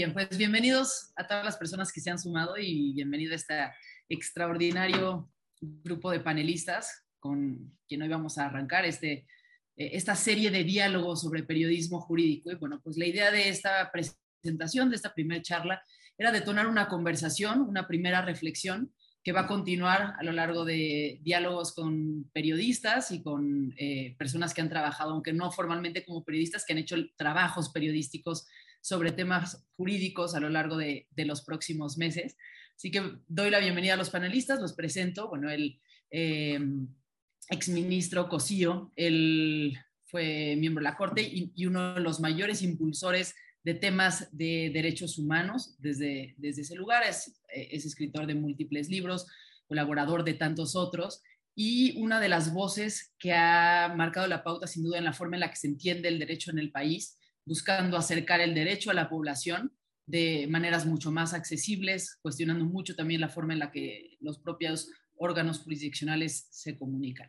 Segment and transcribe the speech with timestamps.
[0.00, 3.54] bien, pues bienvenidos a todas las personas que se han sumado y bienvenido a este
[4.08, 5.30] extraordinario
[5.60, 9.26] grupo de panelistas con quien hoy vamos a arrancar este,
[9.76, 12.50] eh, esta serie de diálogos sobre periodismo jurídico.
[12.50, 15.82] Y bueno, pues la idea de esta presentación, de esta primera charla,
[16.16, 21.18] era detonar una conversación, una primera reflexión que va a continuar a lo largo de
[21.20, 26.64] diálogos con periodistas y con eh, personas que han trabajado, aunque no formalmente como periodistas,
[26.64, 28.46] que han hecho trabajos periodísticos
[28.80, 32.36] sobre temas jurídicos a lo largo de, los próximos meses.
[32.76, 35.28] Así que doy la bienvenida a los panelistas, los presento.
[35.28, 35.80] Bueno, el
[36.10, 36.58] eh,
[37.48, 43.74] exministro Cosío, él fue miembro de la Corte y, uno de los mayores impulsores de
[43.74, 47.02] temas de derechos humanos desde, desde ese lugar.
[47.06, 49.26] Es, es escritor de múltiples libros,
[49.66, 51.22] colaborador de tantos otros
[51.54, 55.36] y una de las voces que ha marcado la pauta sin duda en la forma
[55.36, 57.18] en la que se entiende el derecho en el país,
[57.50, 59.72] buscando acercar el derecho a la población
[60.06, 64.88] de maneras mucho más accesibles, cuestionando mucho también la forma en la que los propios
[65.16, 67.28] órganos jurisdiccionales se comunican.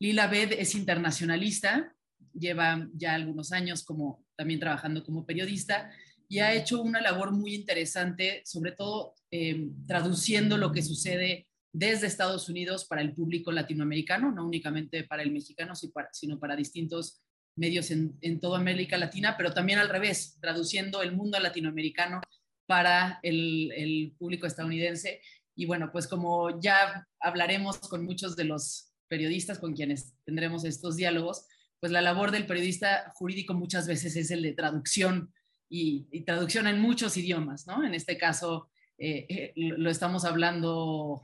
[0.00, 1.96] Lila Bed es internacionalista,
[2.34, 5.90] lleva ya algunos años como también trabajando como periodista
[6.28, 12.06] y ha hecho una labor muy interesante, sobre todo eh, traduciendo lo que sucede desde
[12.06, 15.72] Estados Unidos para el público latinoamericano, no únicamente para el mexicano,
[16.12, 17.22] sino para distintos
[17.58, 22.20] medios en, toda América Latina, pero también al revés, traduciendo el mundo latinoamericano
[22.66, 25.20] para el, el público estadounidense.
[25.54, 30.96] Y bueno, pues como ya hablaremos con muchos de los periodistas con quienes tendremos estos
[30.96, 31.46] diálogos,
[31.80, 35.32] pues la labor del periodista jurídico muchas veces es el de traducción
[35.68, 37.84] y, traducción en muchos idiomas, ¿no?
[37.84, 41.22] En este caso eh, eh, lo estamos hablando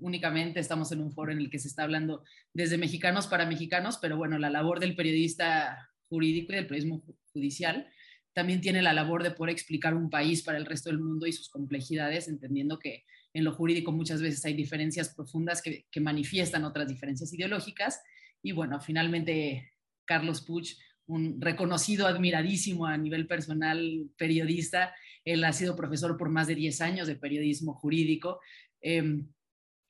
[0.00, 3.98] únicamente, estamos en un foro en el que se está hablando desde mexicanos para mexicanos,
[4.00, 7.88] pero bueno, la labor del periodista jurídico y del periodismo judicial
[8.32, 11.32] también tiene la labor de poder explicar un país para el resto del mundo y
[11.32, 16.64] sus complejidades, entendiendo que en lo jurídico muchas veces hay diferencias profundas que, que manifiestan
[16.64, 18.00] otras diferencias ideológicas.
[18.42, 19.72] Y bueno, finalmente
[20.04, 20.76] Carlos Puch,
[21.06, 24.94] un reconocido, admiradísimo a nivel personal periodista.
[25.24, 28.40] Él ha sido profesor por más de 10 años de periodismo jurídico
[28.80, 29.28] em,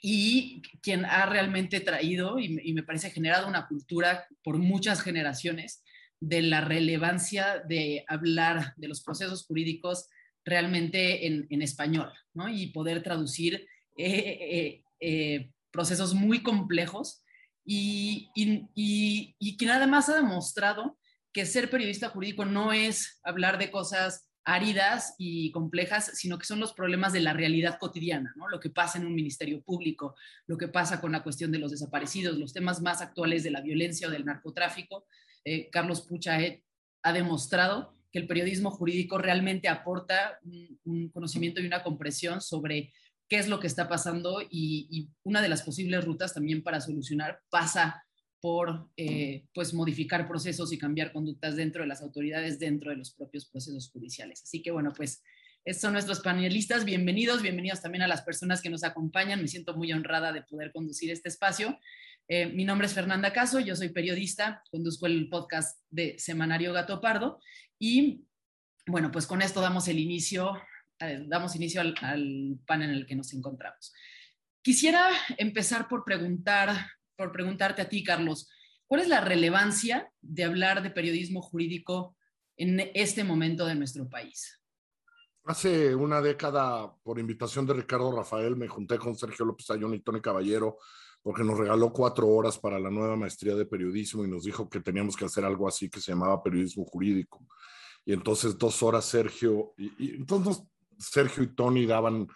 [0.00, 5.82] y quien ha realmente traído y, me parece generado una cultura por muchas generaciones
[6.20, 10.08] de la relevancia de hablar de los procesos jurídicos
[10.44, 12.48] realmente en, español ¿no?
[12.48, 13.66] y poder traducir
[13.96, 17.22] eh, eh, eh, procesos muy complejos
[17.64, 20.98] y, y, y, que nada más ha demostrado
[21.32, 26.60] que ser periodista jurídico no es hablar de cosas áridas y complejas, sino que son
[26.60, 28.48] los problemas de la realidad cotidiana, ¿no?
[28.48, 30.16] lo que pasa en un ministerio público,
[30.46, 33.60] lo que pasa con la cuestión de los desaparecidos, los temas más actuales de la
[33.60, 35.06] violencia o del narcotráfico.
[35.44, 36.64] Eh, Carlos Puchaet
[37.02, 40.40] ha demostrado que el periodismo jurídico realmente aporta
[40.84, 42.92] un conocimiento y una comprensión sobre
[43.30, 47.40] qué es lo que está pasando y, una de las posibles rutas también para solucionar
[47.48, 48.04] pasa
[48.40, 53.12] por eh, pues modificar procesos y cambiar conductas dentro de las autoridades, dentro de los
[53.12, 54.42] propios procesos judiciales.
[54.42, 55.22] Así que bueno, pues
[55.64, 56.84] estos son nuestros panelistas.
[56.84, 59.42] Bienvenidos, bienvenidos también a las personas que nos acompañan.
[59.42, 61.78] Me siento muy honrada de poder conducir este espacio.
[62.28, 67.00] Eh, mi nombre es Fernanda Caso, yo soy periodista, conduzco el podcast de Semanario Gato
[67.00, 67.40] Pardo
[67.78, 68.24] y
[68.86, 70.54] bueno, pues con esto damos el inicio
[71.26, 71.94] damos inicio al,
[72.66, 73.92] panel en el que nos encontramos.
[74.62, 75.08] Quisiera
[75.38, 76.90] empezar por preguntar,
[77.20, 78.48] por preguntarte a ti, Carlos,
[78.86, 82.16] ¿cuál es la relevancia de hablar de periodismo jurídico
[82.56, 84.58] en este momento de nuestro país?
[85.44, 90.00] Hace una década, por invitación de Ricardo Rafael, me junté con Sergio López Ayón y
[90.00, 90.78] Tony Caballero
[91.22, 94.80] porque nos regaló cuatro horas para la nueva maestría de periodismo y nos dijo que
[94.80, 97.46] teníamos que hacer algo así que se llamaba periodismo jurídico.
[98.06, 100.62] Y entonces dos horas Sergio, y, y entonces
[100.96, 102.28] Sergio y Tony daban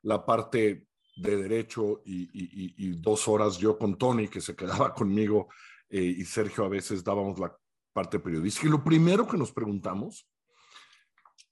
[0.00, 5.48] la parte de derecho y, dos horas yo con Tony, que se quedaba conmigo,
[5.88, 7.54] eh, y Sergio a veces dábamos la
[7.92, 8.66] parte periodística.
[8.66, 10.28] Y lo primero que nos preguntamos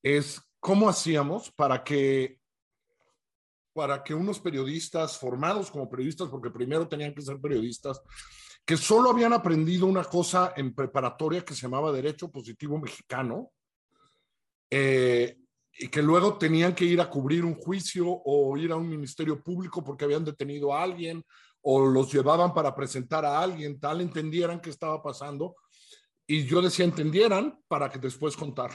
[0.03, 2.41] es cómo hacíamos para que
[3.73, 8.03] para que unos periodistas formados como periodistas, porque primero tenían que ser periodistas,
[8.65, 13.53] que solo habían aprendido una cosa en preparatoria que se llamaba Derecho Positivo Mexicano,
[14.71, 15.39] eh,
[15.79, 19.43] y que luego tenían que ir a cubrir un juicio o ir a un ministerio
[19.43, 21.25] público porque habían detenido a alguien
[21.63, 25.57] o los llevaban para presentar a alguien, tal entendieran qué estaba pasando.
[26.27, 28.71] Y yo decía, entendieran para que después contar.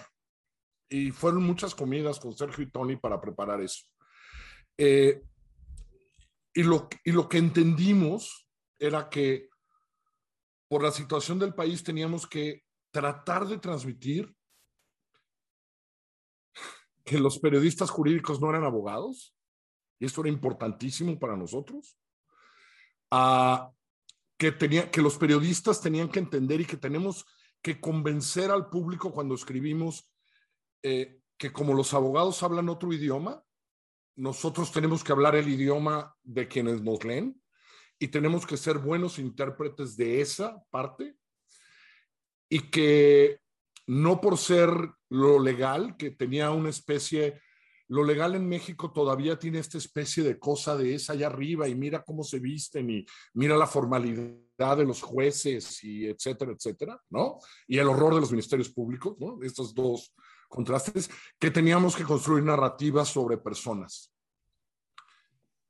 [0.90, 3.84] Y fueron muchas comidas con Sergio y Tony para preparar eso.
[4.78, 5.24] Eh,
[6.54, 9.50] y, lo, y lo que entendimos era que
[10.68, 14.36] por la situación del país teníamos que tratar de transmitir
[17.06, 19.36] que los periodistas jurídicos no eran abogados,
[20.00, 21.98] y esto era importantísimo para nosotros,
[23.12, 23.72] a
[24.38, 27.26] que, tenía, que los periodistas tenían que entender y que tenemos
[27.62, 30.12] que convencer al público cuando escribimos
[30.84, 33.44] eh, que como los abogados hablan otro idioma,
[34.16, 37.42] nosotros tenemos que hablar el idioma de quienes nos leen
[38.00, 41.16] y tenemos que ser buenos intérpretes de esa parte
[42.50, 43.40] y que
[43.88, 44.70] no por ser
[45.16, 47.42] lo legal, que tenía una especie,
[47.88, 51.76] lo legal en México todavía tiene esta especie de cosa de esa allá arriba y
[51.76, 57.40] mira cómo se visten y mira la formalidad de los jueces y etcétera, etcétera, ¿no?
[57.68, 59.40] Y el horror de los ministerios públicos, ¿no?
[59.42, 60.14] Estos dos
[60.50, 61.10] contrastes,
[61.40, 64.14] que teníamos que construir narrativas sobre personas.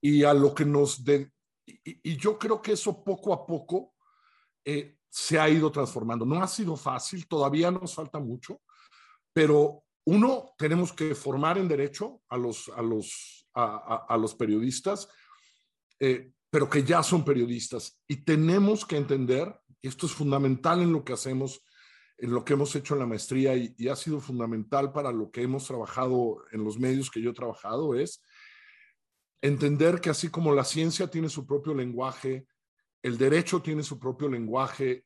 [0.02, 1.04] Y a lo que nos...
[1.04, 1.32] De,
[1.66, 3.96] y, yo creo que eso poco a poco
[4.64, 6.26] eh, se ha ido transformando.
[6.26, 8.62] No ha sido fácil, todavía nos falta mucho,
[9.36, 15.10] pero uno, tenemos que formar en derecho a los, a los, a, los periodistas,
[16.00, 18.02] eh, pero que ya son periodistas.
[18.08, 21.62] Y tenemos que entender, y esto es fundamental en lo que hacemos,
[22.18, 25.30] en lo que hemos hecho en la maestría y, y ha sido fundamental para lo
[25.32, 28.22] que hemos trabajado en los medios que yo he trabajado, es
[29.42, 32.48] entender que así como la ciencia tiene su propio lenguaje,
[33.04, 35.04] el derecho tiene su propio lenguaje,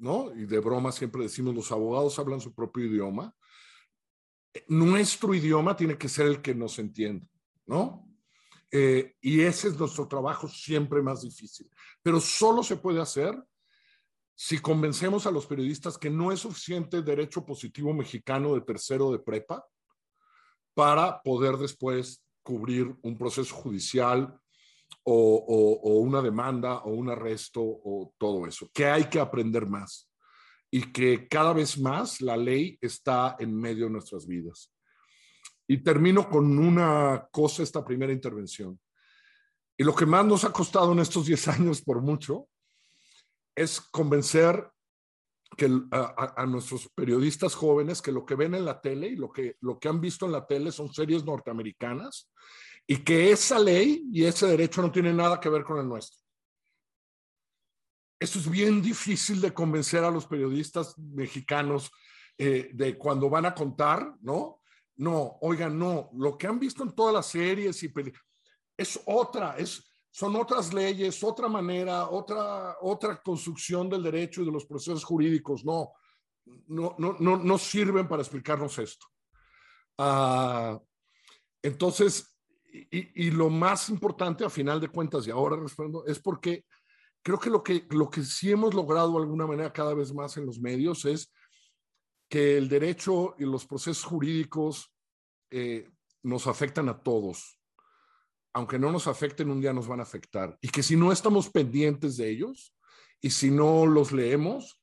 [0.00, 0.34] ¿no?
[0.34, 3.32] Y de broma siempre decimos, los abogados hablan su propio idioma.
[4.68, 7.26] Nuestro idioma tiene que ser el que nos entienda,
[7.66, 8.08] ¿no?
[8.70, 11.70] Eh, y ese es nuestro trabajo siempre más difícil.
[12.02, 13.42] Pero solo se puede hacer
[14.34, 19.18] si convencemos a los periodistas que no es suficiente derecho positivo mexicano de tercero de
[19.18, 19.66] prepa
[20.74, 24.38] para poder después cubrir un proceso judicial
[25.02, 30.07] o, una demanda o un arresto o todo eso, que hay que aprender más
[30.70, 34.72] y que cada vez más la ley está en medio de nuestras vidas.
[35.66, 38.78] Y termino con una cosa, esta primera intervención.
[39.76, 42.48] Y lo que más nos ha costado en estos 10 años por mucho
[43.54, 44.70] es convencer
[45.56, 49.56] que a, nuestros periodistas jóvenes que lo que ven en la tele y lo que,
[49.60, 52.30] lo que han visto en la tele son series norteamericanas
[52.86, 56.27] y que esa ley y ese derecho no tiene nada que ver con el nuestro.
[58.18, 61.90] Eso es bien difícil de convencer a los periodistas mexicanos
[62.36, 64.60] eh, de cuando van a contar, ¿no?
[64.96, 67.92] No, oigan, no, lo que han visto en todas las series y
[68.76, 74.52] es otra, es, son otras leyes, otra manera, otra, otra construcción del derecho y de
[74.52, 75.64] los procesos jurídicos.
[75.64, 75.92] No,
[76.66, 79.06] no, no, no, no sirven para explicarnos esto.
[79.98, 80.78] Uh,
[81.62, 82.36] entonces,
[82.72, 86.64] y, lo más importante a final de cuentas, y ahora respondo, es porque
[87.22, 90.36] creo que lo, que lo que sí hemos logrado de alguna manera cada vez más
[90.36, 91.32] en los medios es
[92.28, 94.92] que el derecho y los procesos jurídicos
[95.50, 95.88] eh,
[96.22, 97.58] nos afectan a todos.
[98.52, 100.58] Aunque no nos afecten, un día nos van a afectar.
[100.60, 102.74] Y que si no estamos pendientes de ellos
[103.20, 104.82] y si no los leemos,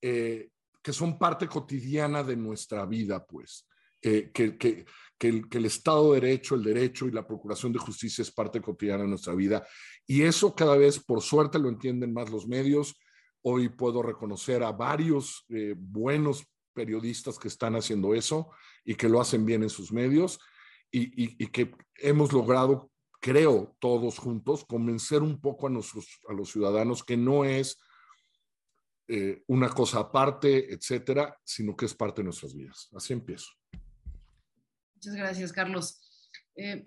[0.00, 0.50] eh,
[0.82, 3.68] que son parte cotidiana de nuestra vida, pues.
[4.02, 4.84] Eh, que, que,
[5.16, 9.04] que el, Estado de Derecho, el derecho y la procuración de justicia es parte cotidiana
[9.04, 9.64] de nuestra vida.
[10.04, 12.96] Y eso cada vez, por suerte, lo entienden más los medios.
[13.42, 18.50] Hoy puedo reconocer a varios eh, buenos periodistas que están haciendo eso
[18.84, 20.40] y que lo hacen bien en sus medios
[20.90, 22.90] y, que hemos logrado,
[23.20, 27.78] creo, todos juntos, convencer un poco a, nuestros, a los ciudadanos que no es
[29.08, 32.88] eh, una cosa aparte, etcétera, sino que es parte de nuestras vidas.
[32.92, 33.50] Así empiezo.
[35.04, 36.00] Muchas gracias, Carlos.
[36.54, 36.84] Eh,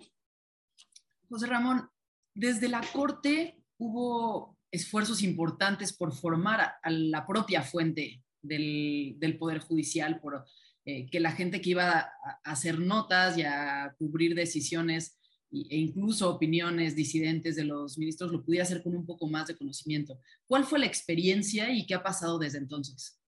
[1.28, 1.86] José Ramón,
[2.34, 10.18] desde la Corte hubo esfuerzos importantes por formar a, la propia fuente del, Poder Judicial,
[10.18, 10.46] por
[10.86, 15.18] eh, que la gente que iba a, hacer notas y a cubrir decisiones
[15.50, 19.58] e incluso opiniones disidentes de los ministros lo pudiera hacer con un poco más de
[19.58, 20.18] conocimiento.
[20.46, 23.20] ¿Cuál fue la experiencia y qué ha pasado desde entonces?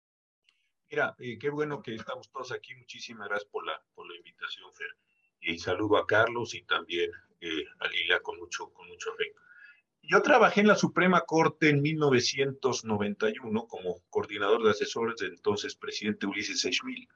[0.90, 2.74] Mira, eh, qué bueno que estamos todos aquí.
[2.74, 4.96] Muchísimas gracias por la, por la invitación, Fer.
[5.40, 9.40] Y saludo a Carlos y también eh, a Lila con mucho, con mucho afecto.
[10.02, 16.26] Yo trabajé en la Suprema Corte en 1991 como coordinador de asesores del entonces presidente
[16.26, 17.06] Ulises Eichmil.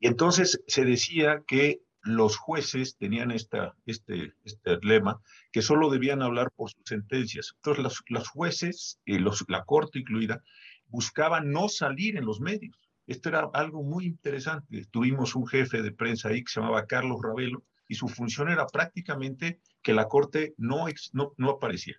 [0.00, 5.20] Y entonces se decía que los jueces tenían esta, este, este lema,
[5.52, 7.52] que solo debían hablar por sus sentencias.
[7.56, 10.42] Entonces los, los jueces, y los, la Corte incluida,
[10.88, 12.89] buscaban no salir en los medios.
[13.10, 14.86] Esto era algo muy interesante.
[14.88, 18.68] Tuvimos un jefe de prensa ahí que se llamaba Carlos Ravelo y su función era
[18.68, 21.96] prácticamente que la corte no, no, no aparecía.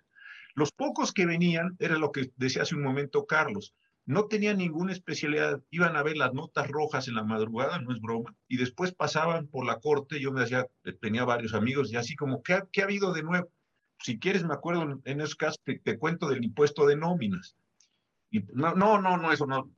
[0.54, 3.74] Los pocos que venían, era lo que decía hace un momento Carlos,
[4.06, 8.00] no tenían ninguna especialidad, iban a ver las notas rojas en la madrugada, no es
[8.00, 10.66] broma, y después pasaban por la corte, yo me decía,
[11.02, 13.50] tenía varios amigos, y así como, ¿qué ha, qué ha habido de nuevo?
[13.98, 17.54] Si quieres, me acuerdo en esos casos, te, te cuento del impuesto de nóminas.
[18.32, 19.70] Y no, no, no, no, eso no,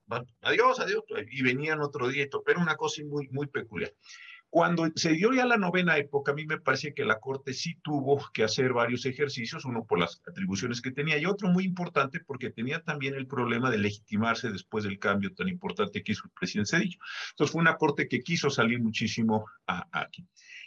[0.42, 3.92] adiós, adiós, y venían otro día, pero una cosa muy, muy peculiar.
[4.48, 7.74] Cuando se dio ya la novena época, a mí me parece que la Corte sí
[7.82, 12.20] tuvo que hacer varios ejercicios, uno por las atribuciones que tenía y otro muy importante
[12.20, 16.30] porque tenía también el problema de legitimarse después del cambio tan importante que hizo el
[16.30, 16.76] presidente.
[16.76, 20.24] Entonces fue una Corte que quiso salir muchísimo aquí.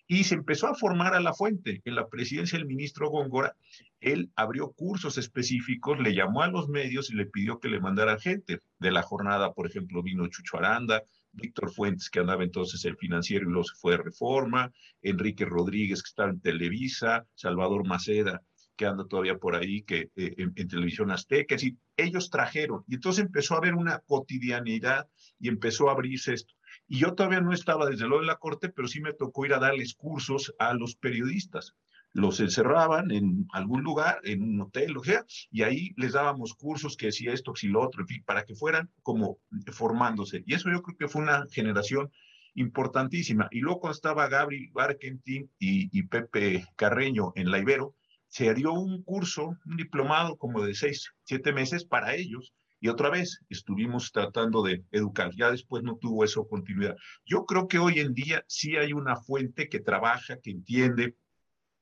[0.08, 1.82] Y se empezó a formar a la fuente.
[1.84, 3.56] En la presidencia del ministro Góngora,
[4.00, 8.20] él abrió cursos específicos, le llamó a los medios y le pidió que le mandaran
[8.20, 8.62] gente.
[8.80, 13.46] De la jornada, por ejemplo, vino Chucho Aranda, Víctor Fuentes, que andaba entonces el financiero
[13.48, 14.72] y luego se fue de reforma,
[15.02, 18.42] Enrique Rodríguez, que estaba en Televisa, Salvador Maceda,
[18.76, 22.96] que anda todavía por ahí, que eh, en, Televisión Azteca, es decir, ellos trajeron, y
[22.96, 25.08] entonces empezó a haber una cotidianidad
[25.40, 26.54] y empezó a abrirse esto.
[26.88, 29.54] Y yo todavía no estaba desde luego en la corte, pero sí me tocó ir
[29.54, 31.76] a darles cursos a los periodistas
[32.18, 36.98] los encerraban en algún lugar, en un hotel, o sea, y ahí les dábamos cursos
[36.98, 39.38] que decía esto, si lo otro, en fin, para que fueran como
[39.72, 40.44] formándose.
[40.48, 42.12] Y eso yo creo que fue una generación
[42.56, 43.48] importantísima.
[43.52, 47.94] Y luego cuando estaba Gabriel Barkentin y, y Pepe Carreño en la Ibero,
[48.30, 53.10] se dio un curso, un diplomado como de seis, siete meses para ellos, y otra
[53.10, 55.32] vez estuvimos tratando de educar.
[55.36, 56.96] Ya después no tuvo eso continuidad.
[57.26, 61.16] Yo creo que hoy en día sí hay una fuente que trabaja, que entiende,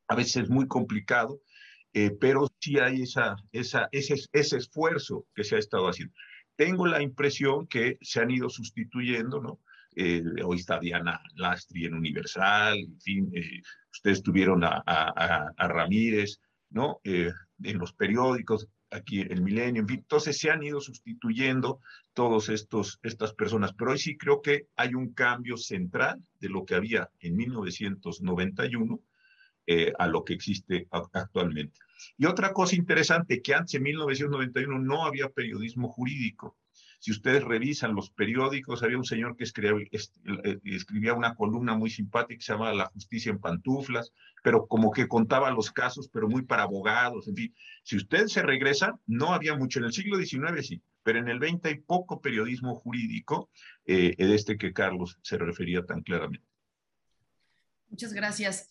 [0.08, 1.42] a veces es muy complicado,
[1.94, 6.14] eh, pero sí hay esa, esa, ese, ese esfuerzo que se ha estado haciendo.
[6.56, 9.60] Tengo la impresión que se han ido sustituyendo, ¿no?
[9.98, 13.62] Eh, hoy está Diana Lastri en Universal, en fin, eh,
[13.92, 17.00] ustedes tuvieron a, a, a Ramírez, ¿no?
[17.06, 21.80] en los periódicos, aquí el Milenio, en fin, entonces se han ido sustituyendo
[22.14, 26.66] todos estos estas personas, pero hoy sí creo que hay un cambio central de lo
[26.66, 29.00] que había en 1991
[29.68, 31.80] eh, a lo que existe actualmente.
[32.18, 36.56] Y otra cosa interesante, que antes en 1991 no había periodismo jurídico.
[37.06, 41.92] Si ustedes revisan los periódicos, había un señor que escribía, eh, escribía una columna muy
[41.92, 46.28] simpática que se llamaba La justicia en pantuflas, pero como que contaba los casos, pero
[46.28, 47.56] muy para abogados, en fin.
[47.84, 49.78] Si ustedes se regresan, no había mucho.
[49.78, 53.52] En el siglo XIX sí, pero en el XX hay poco periodismo jurídico
[53.86, 56.48] eh, de este que Carlos se refería tan claramente.
[57.88, 58.68] Muchas gracias.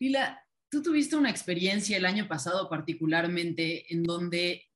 [0.00, 4.71] Lila, tú tuviste una experiencia el año pasado particularmente en donde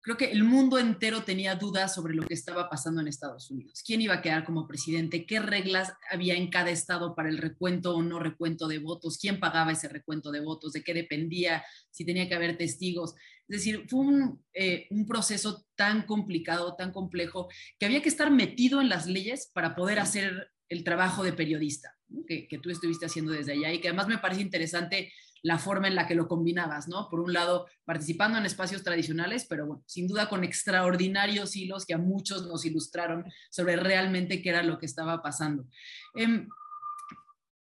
[0.00, 3.82] creo que el mundo entero tenía dudas sobre lo que estaba pasando en Estados Unidos.
[3.84, 5.26] ¿Quién iba a quedar como presidente?
[5.26, 9.18] ¿Qué reglas había en cada estado para el recuento o no recuento de votos?
[9.18, 10.72] ¿Quién pagaba ese recuento de votos?
[10.72, 11.64] ¿De qué dependía?
[11.90, 13.14] Si tenía que haber testigos.
[13.48, 18.30] Es decir, fue un, eh, un proceso tan complicado, tan complejo, que había que estar
[18.30, 23.32] metido en las leyes para poder hacer el trabajo de periodista que, tú estuviste haciendo
[23.32, 26.88] desde allá y que además me parece interesante la forma en la que lo combinabas,
[26.88, 27.08] ¿no?
[27.08, 31.94] Por un lado, participando en espacios tradicionales, pero bueno, sin duda con extraordinarios hilos que
[31.94, 35.66] a muchos nos ilustraron sobre realmente qué era lo que estaba pasando.
[36.14, 36.48] Em,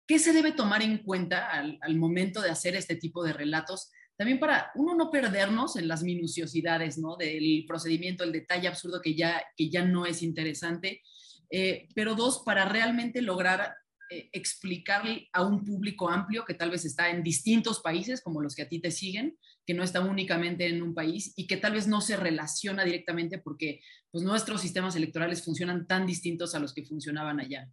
[0.07, 3.91] ¿Qué se debe tomar en cuenta al, momento de hacer este tipo de relatos?
[4.15, 7.17] También para uno no perdernos en las minuciosidades, ¿no?
[7.17, 11.01] Del procedimiento, el detalle absurdo que ya, que ya no es interesante,
[11.49, 13.75] eh, pero dos, para realmente lograr
[14.09, 18.55] eh, explicarle a un público amplio que tal vez está en distintos países, como los
[18.55, 21.73] que a ti te siguen, que no está únicamente en un país y que tal
[21.73, 26.73] vez no se relaciona directamente porque pues, nuestros sistemas electorales funcionan tan distintos a los
[26.73, 27.69] que funcionaban allá.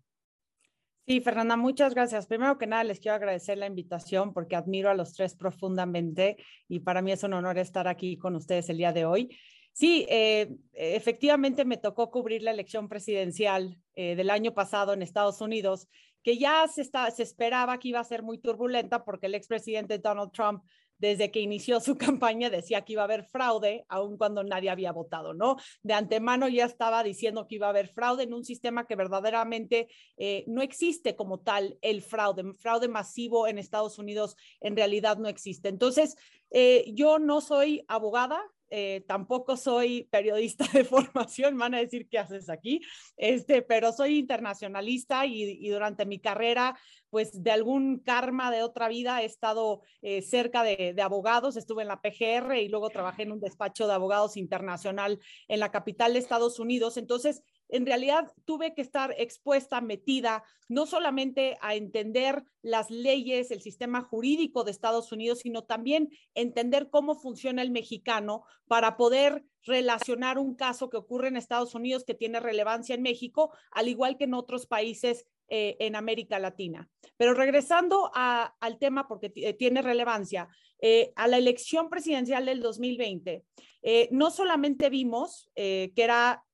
[1.07, 2.27] Sí, Fernanda, muchas gracias.
[2.27, 6.81] Primero que nada, les quiero agradecer la invitación porque admiro a los tres profundamente y
[6.81, 9.37] para mí es un honor estar aquí con ustedes el día de hoy.
[9.75, 15.41] Sí, eh, efectivamente me tocó cubrir la elección presidencial eh, del año pasado en Estados
[15.41, 15.89] Unidos
[16.25, 19.99] que ya se, está, se esperaba que iba a ser muy turbulenta porque el expresidente
[19.99, 20.65] Donald Trump
[20.99, 24.93] desde que inició su campaña decía que iba a haber fraude, aun cuando nadie había
[24.93, 25.57] votado, ¿no?
[25.83, 29.89] De antemano ya estaba diciendo que iba a haber fraude en un sistema que verdaderamente
[30.17, 32.55] eh, no existe como tal el fraude.
[32.55, 35.69] Fraude masivo en Estados Unidos en realidad no existe.
[35.69, 36.17] Entonces,
[36.51, 38.41] eh, yo no soy abogada,
[38.77, 42.81] eh, tampoco soy periodista de formación, van a decir qué haces aquí,
[43.17, 46.77] este, pero soy internacionalista y, durante mi carrera,
[47.09, 51.83] pues de algún karma de otra vida he estado eh, cerca de, de, abogados, estuve
[51.83, 56.13] en la PGR y luego trabajé en un despacho de abogados internacional en la capital
[56.13, 56.97] de Estados Unidos.
[56.97, 63.61] Entonces, en realidad tuve que estar expuesta, metida, no solamente a entender las leyes, el
[63.61, 70.39] sistema jurídico de Estados Unidos, sino también entender cómo funciona el mexicano para poder relacionar
[70.39, 74.25] un caso que ocurre en Estados Unidos que tiene relevancia en México, al igual que
[74.25, 76.89] en otros países eh, en América Latina.
[77.17, 80.49] Pero regresando al tema, porque tiene relevancia,
[80.81, 83.45] eh, a la elección presidencial del 2020,
[83.83, 86.45] eh, no solamente vimos que era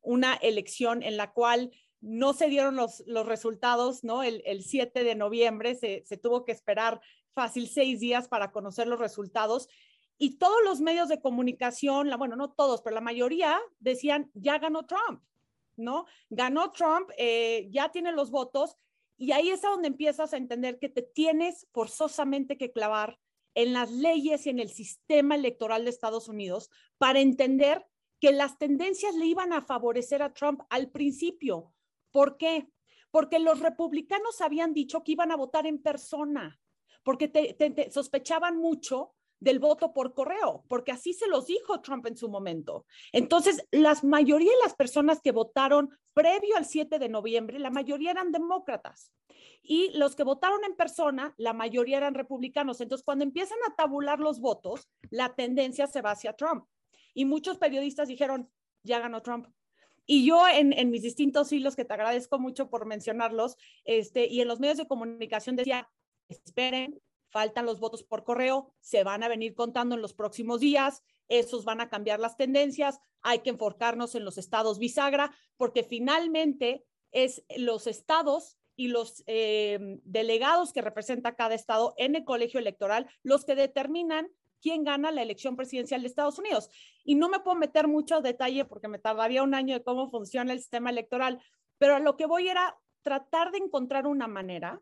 [0.00, 1.70] una elección en la cual
[2.00, 4.22] no se dieron los, los resultados, ¿no?
[4.22, 7.00] El, 7 de noviembre se, se tuvo que esperar
[7.34, 9.68] fácil seis días para conocer los resultados
[10.18, 14.58] y todos los medios de comunicación, la, bueno, no todos, pero la mayoría decían, ya
[14.58, 15.20] ganó Trump.
[15.82, 16.06] ¿No?
[16.30, 18.76] Ganó Trump, eh, ya tiene los votos
[19.16, 23.18] y ahí es a donde empiezas a entender que te tienes forzosamente que clavar
[23.54, 27.86] en las leyes y en el sistema electoral de Estados Unidos para entender
[28.20, 31.74] que las tendencias le iban a favorecer a Trump al principio.
[32.10, 32.68] ¿Por qué?
[33.10, 36.60] Porque los republicanos habían dicho que iban a votar en persona,
[37.02, 42.16] porque te sospechaban mucho del voto por correo, porque así se los dijo Trump en
[42.16, 42.86] su momento.
[43.10, 48.12] Entonces, la mayoría de las personas que votaron previo al 7 de noviembre, la mayoría
[48.12, 49.12] eran demócratas.
[49.60, 52.80] Y los que votaron en persona, la mayoría eran republicanos.
[52.80, 56.64] Entonces, cuando empiezan a tabular los votos, la tendencia se va hacia Trump.
[57.12, 58.48] Y muchos periodistas dijeron,
[58.84, 59.48] ya ganó Trump.
[60.06, 64.40] Y yo en, en, mis distintos hilos, que te agradezco mucho por mencionarlos, este, y
[64.40, 65.90] en los medios de comunicación decía,
[66.28, 67.00] esperen,
[67.32, 71.64] faltan los votos por correo, se van a venir contando en los próximos días, esos
[71.64, 77.42] van a cambiar las tendencias, hay que enfocarnos en los estados bisagra, porque finalmente es
[77.56, 83.44] los estados y los eh, delegados que representa cada estado en el colegio electoral los
[83.44, 84.28] que determinan
[84.60, 86.70] quién gana la elección presidencial de Estados Unidos.
[87.04, 90.52] Y no me puedo meter mucho detalle porque me tardaría un año de cómo funciona
[90.52, 91.42] el sistema electoral,
[91.78, 94.80] pero a lo que voy era tratar de encontrar una manera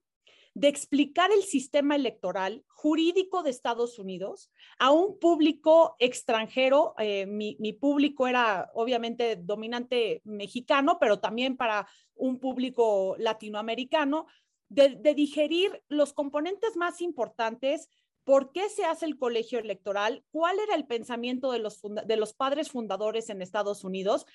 [0.55, 6.95] de explicar el sistema electoral jurídico de Estados Unidos a un público extranjero.
[6.99, 14.27] Eh, mi, público era obviamente dominante mexicano, pero también para un público latinoamericano,
[14.69, 17.89] de, digerir los componentes más importantes
[18.23, 20.25] ¿Por qué se hace el colegio electoral?
[20.31, 24.27] ¿Cuál era el pensamiento de los, de los padres fundadores en Estados Unidos?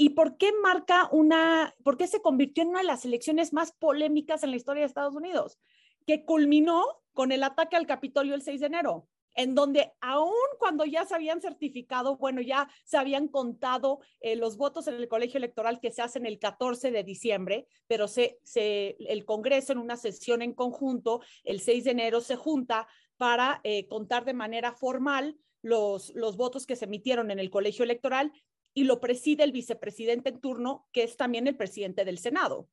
[0.00, 3.72] ¿Y por qué marca una, por qué se convirtió en una de las elecciones más
[3.72, 5.58] polémicas en la historia de Estados Unidos?
[6.06, 10.84] Que culminó con el ataque al Capitolio el 6 de enero, en donde aún cuando
[10.84, 15.38] ya se habían certificado, bueno, ya se habían contado eh, los votos en el colegio
[15.38, 20.54] electoral que se hacen el 14 de diciembre, pero el Congreso en una sesión en
[20.54, 26.36] conjunto, el 6 de enero, se junta para eh, contar de manera formal los, los
[26.36, 28.32] votos que se emitieron en el colegio electoral
[28.78, 32.68] y lo preside el vicepresidente en turno, que es también el presidente del Senado.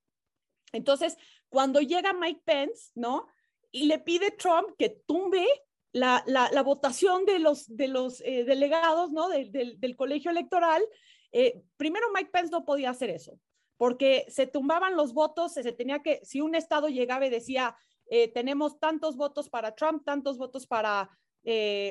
[0.71, 1.17] Entonces,
[1.49, 3.25] cuando llega Mike Pence, ¿no?
[3.71, 5.47] Y le pide Trump que tumbe
[5.93, 9.29] la, la, votación de los, de los eh, delegados, ¿no?
[9.29, 10.83] del colegio electoral,
[11.31, 13.39] eh, primero Mike Pence no podía hacer eso,
[13.75, 17.75] porque se tumbaban los votos, se, tenía que, si un estado llegaba y decía,
[18.11, 21.09] eh, tenemos tantos votos para Trump, tantos votos para,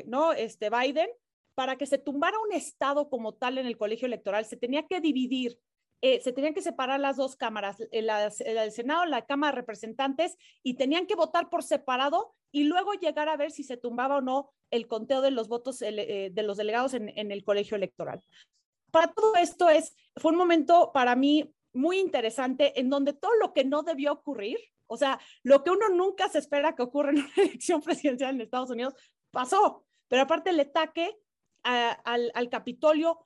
[0.07, 0.33] ¿no?
[0.33, 1.11] Este Biden,
[1.55, 5.01] para que se tumbara un estado como tal en el colegio electoral, se tenía que
[5.01, 5.59] dividir,
[6.01, 10.37] eh, se tenían que separar las dos cámaras, el, el, Senado, la Cámara de Representantes,
[10.62, 14.21] y tenían que votar por separado y luego llegar a ver si se tumbaba o
[14.21, 18.23] no el conteo de los votos eh, de los delegados en, en el colegio electoral.
[18.90, 23.53] Para todo esto es, fue un momento para mí muy interesante en donde todo lo
[23.53, 27.19] que no debió ocurrir, o sea, lo que uno nunca se espera que ocurra en
[27.19, 28.95] una elección presidencial en Estados Unidos,
[29.31, 29.85] pasó.
[30.09, 31.19] Pero aparte el ataque
[31.64, 33.18] al, Capitolio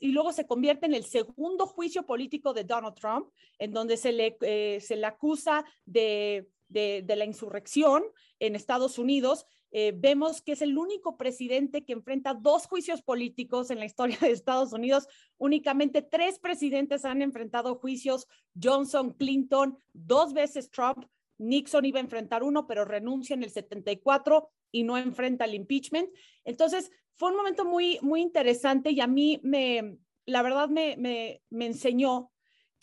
[0.00, 4.12] y luego se convierte en el segundo juicio político de Donald Trump, en donde se
[4.12, 8.04] le, eh, se le acusa de, de, la insurrección
[8.40, 9.46] en Estados Unidos.
[9.70, 14.18] Eh, vemos que es el único presidente que enfrenta dos juicios políticos en la historia
[14.20, 15.06] de Estados Unidos.
[15.38, 18.26] Únicamente tres presidentes han enfrentado juicios,
[18.60, 21.06] Johnson, Clinton, dos veces Trump.
[21.38, 26.08] Nixon iba a enfrentar uno, pero renuncia en el 74 y no enfrenta el impeachment.
[26.44, 31.42] Entonces, fue un momento muy, muy interesante y a mí me, la verdad me, me,
[31.50, 32.30] me enseñó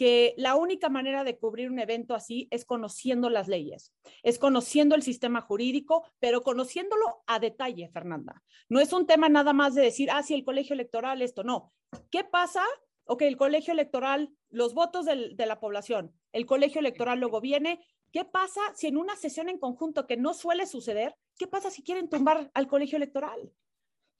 [0.02, 4.96] que la única manera de cubrir un evento así es conociendo las leyes, es conociendo
[4.96, 8.42] el sistema jurídico, pero conociéndolo a detalle, Fernanda.
[8.68, 11.72] No es un tema nada más de decir, ah, sí, el colegio electoral, esto, no.
[12.10, 12.64] ¿Qué pasa?
[13.04, 17.86] Ok, el colegio electoral, los votos de la población, el colegio electoral luego viene.
[18.12, 21.84] ¿Qué pasa si en una sesión en conjunto que no suele suceder, qué pasa si
[21.84, 23.52] quieren tumbar al colegio electoral?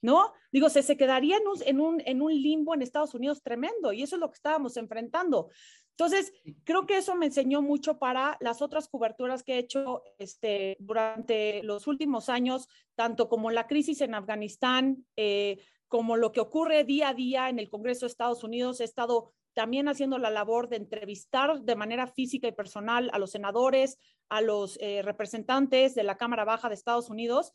[0.02, 0.32] ¿No?
[0.50, 3.92] Digo, se, se quedaría en un, en, un, en un limbo en Estados Unidos tremendo
[3.92, 5.48] y eso es lo que estábamos enfrentando.
[5.90, 6.32] Entonces,
[6.64, 11.62] creo que eso me enseñó mucho para las otras coberturas que he hecho este, durante
[11.62, 17.10] los últimos años, tanto como la crisis en Afganistán, eh, como lo que ocurre día
[17.10, 18.80] a día en el Congreso de Estados Unidos.
[18.80, 23.30] He estado también haciendo la labor de entrevistar de manera física y personal a los
[23.30, 23.98] senadores,
[24.30, 27.52] a los eh, representantes de la Cámara Baja de Estados Unidos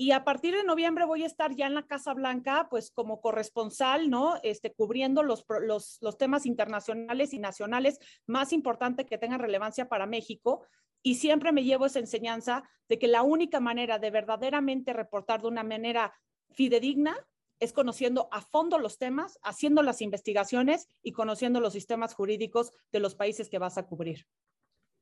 [0.00, 3.20] y a partir de noviembre voy a estar ya en la Casa Blanca, pues como
[3.20, 4.36] corresponsal, ¿no?
[4.44, 10.06] Este, cubriendo los, los, los temas internacionales y nacionales más importantes que tengan relevancia para
[10.06, 10.64] México.
[11.02, 15.48] Y siempre me llevo esa enseñanza de que la única manera de verdaderamente reportar de
[15.48, 16.14] una manera
[16.52, 17.16] fidedigna
[17.58, 23.00] es conociendo a fondo los temas, haciendo las investigaciones y conociendo los sistemas jurídicos de
[23.00, 24.28] los países que vas a cubrir.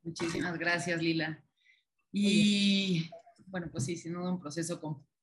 [0.03, 1.45] Muchísimas gracias, Lila.
[2.13, 3.11] Y
[3.57, 4.79] bueno, pues sí, sin duda un proceso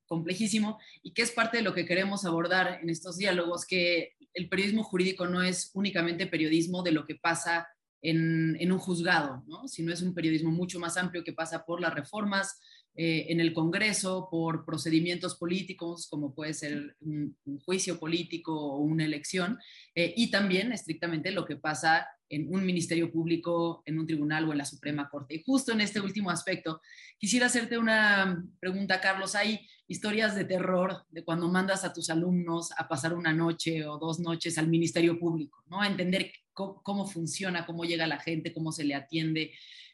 [0.08, 4.50] complejísimo y que es parte de lo que queremos abordar en estos diálogos, que el
[4.50, 7.68] periodismo jurídico no es únicamente periodismo de lo que pasa
[8.02, 9.68] en, en un juzgado, ¿no?
[9.68, 12.60] sino es un periodismo mucho más amplio que pasa por las reformas,
[12.96, 19.04] eh, en el Congreso por procedimientos políticos, como puede ser un, juicio político o una
[19.04, 19.58] elección,
[19.96, 24.52] eh, y también estrictamente lo que pasa en un ministerio público, en un tribunal o
[24.52, 25.36] en la Suprema Corte.
[25.36, 26.82] Y justo en este último aspecto,
[27.18, 29.36] quisiera hacerte una pregunta, Carlos.
[29.36, 33.98] Hay historias de terror de cuando mandas a tus alumnos a pasar una noche o
[33.98, 35.82] dos noches al ministerio público, ¿no?
[35.82, 39.52] A entender cómo funciona, cómo llega la gente, cómo se le atiende,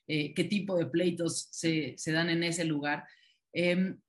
[0.07, 3.05] eh, qué tipo de pleitos se, dan en ese lugar.
[3.53, 3.99] Em,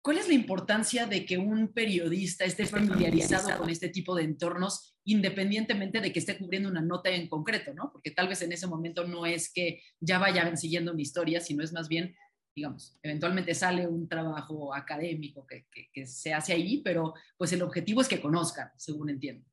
[0.00, 4.96] ¿Cuál es la importancia de que un periodista esté familiarizado con este tipo de entornos,
[5.04, 7.90] independientemente de que esté cubriendo una nota en concreto, ¿no?
[7.92, 11.64] Porque tal vez en ese momento no es que ya vayan siguiendo una historia, sino
[11.64, 12.14] es más bien,
[12.54, 18.00] digamos, eventualmente sale un trabajo académico que, que se hace ahí, pero pues el objetivo
[18.00, 19.44] es que conozcan, según entiendo.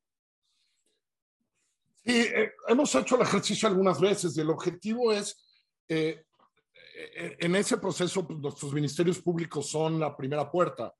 [2.06, 5.36] Sí, eh, hemos hecho el ejercicio algunas veces y el objetivo es
[5.88, 6.24] eh,
[7.38, 10.92] en ese proceso, pues, nuestros ministerios públicos son la primera puerta.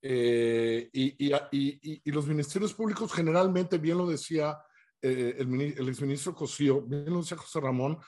[0.00, 4.58] Eh, y, los ministerios públicos generalmente, bien lo decía
[5.00, 7.98] el, el exministro Cosío, bien lo decía José Ramón,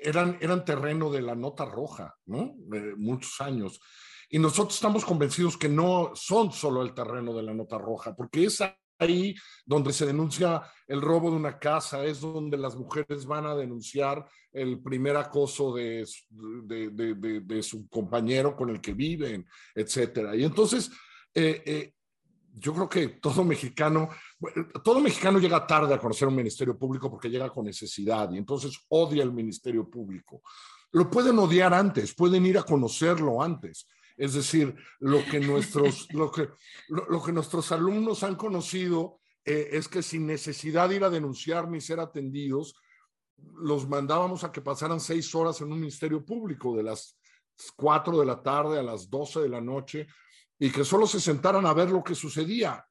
[0.00, 2.54] eran, eran terreno de la nota roja, ¿no?
[2.96, 3.80] muchos años.
[4.28, 8.44] Y nosotros estamos convencidos que no son solo el terreno de la nota roja, porque
[8.44, 13.46] esa ahí donde se denuncia el robo de una casa, es donde las mujeres van
[13.46, 16.06] a denunciar el primer acoso de,
[17.62, 20.34] su compañero con el que viven, etcétera.
[20.36, 20.90] Y entonces,
[21.34, 21.92] eh, eh,
[22.58, 24.08] yo creo que todo mexicano,
[24.82, 28.78] todo mexicano llega tarde a conocer un ministerio público porque llega con necesidad y entonces
[28.88, 30.42] odia el ministerio público.
[30.92, 36.30] Lo pueden odiar antes, pueden ir a conocerlo antes, es decir, lo que nuestros, lo
[36.30, 36.48] que,
[36.88, 41.68] lo, que nuestros alumnos han conocido eh, es que sin necesidad de ir a denunciar
[41.68, 42.74] ni ser atendidos,
[43.36, 47.18] los mandábamos a que pasaran seis horas en un ministerio público de las
[47.74, 50.06] cuatro de la tarde a las doce de la noche
[50.58, 52.84] y que solo se sentaran a ver lo que sucedía.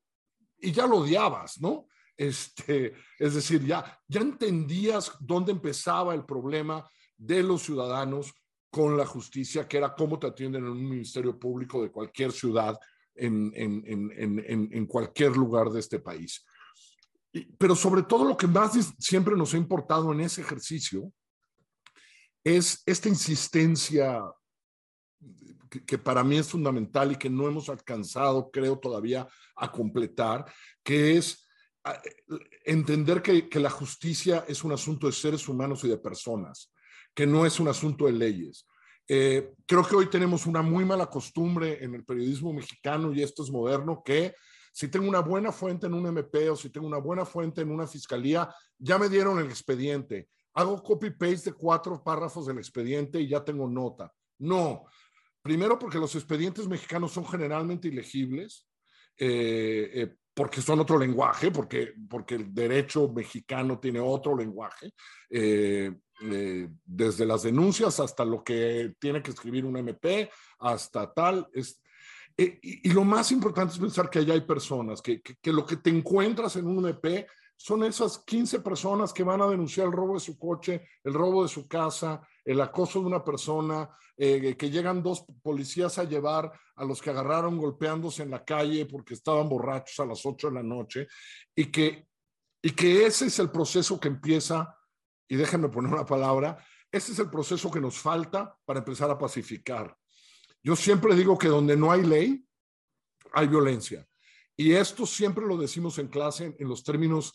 [0.60, 1.88] Y ya lo odiabas, ¿no?
[2.16, 8.34] Este, es decir, ya, ya entendías dónde empezaba el problema de los ciudadanos
[8.76, 12.78] con la justicia, que era cómo te atienden en un ministerio público de cualquier ciudad,
[13.16, 16.46] en, en, en, en cualquier lugar de este país.
[17.58, 21.10] Pero sobre todo lo que más siempre nos ha importado en ese ejercicio
[22.44, 24.22] es esta insistencia
[25.70, 30.52] que, que, para mí es fundamental y que no hemos alcanzado, creo, todavía a completar,
[30.84, 31.48] que es
[32.66, 36.75] entender que, que la justicia es un asunto de seres humanos y de personas
[37.16, 38.68] que no es un asunto de leyes.
[39.08, 43.44] Eh, creo que hoy tenemos una muy mala costumbre en el periodismo mexicano, y esto
[43.44, 44.36] es moderno, que
[44.74, 47.72] si tengo una buena fuente en un MP o si tengo una buena fuente en
[47.72, 50.28] una fiscalía, ya me dieron el expediente.
[50.54, 54.12] Hago copy-paste de cuatro párrafos del expediente y ya tengo nota.
[54.38, 54.84] No.
[55.42, 58.68] Primero porque los expedientes mexicanos son generalmente ilegibles,
[59.18, 64.94] eh, eh, porque son otro lenguaje, porque, porque el derecho mexicano tiene otro lenguaje.
[65.30, 65.92] Eh,
[66.86, 71.48] desde las denuncias hasta lo que tiene que escribir un MP, hasta tal.
[71.54, 71.82] Es,
[72.38, 75.78] eh, y, lo más importante es pensar que allá hay personas, que, que, lo que
[75.78, 80.16] te encuentras en un MP son esas 15 personas que van a denunciar el robo
[80.16, 84.70] de su coche, el robo de su casa, el acoso de una persona, eh, que
[84.70, 89.48] llegan dos policías a llevar a los que agarraron golpeándose en la calle porque estaban
[89.48, 91.08] borrachos a las 8 de la noche,
[91.56, 92.08] y que,
[92.62, 94.78] y que ese es el proceso que empieza
[95.28, 99.18] y déjenme poner una palabra, este es el proceso que nos falta para empezar a
[99.18, 99.96] pacificar.
[100.64, 102.48] Yo siempre digo que donde no hay ley,
[103.34, 104.08] hay violencia.
[104.56, 107.34] Y esto siempre lo decimos en clase en, los términos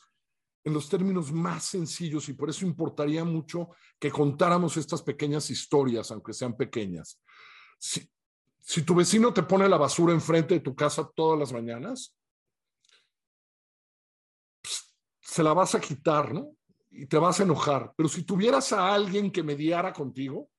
[0.64, 6.10] en los términos más sencillos y por eso importaría mucho que contáramos estas pequeñas historias,
[6.10, 7.20] aunque sean pequeñas.
[7.78, 8.10] Si,
[8.62, 12.14] si tu vecino te pone la basura enfrente de tu casa todas las mañanas,
[14.62, 16.56] pues, se la vas a quitar, ¿no?
[16.90, 17.92] Y te vas a enojar.
[17.96, 20.50] Pero si tuvieras a alguien que mediara contigo,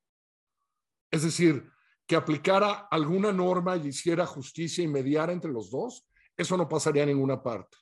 [1.10, 1.70] es decir,
[2.06, 7.02] que aplicara alguna norma y hiciera justicia y mediara entre los dos, eso no pasaría
[7.02, 7.76] a ninguna parte.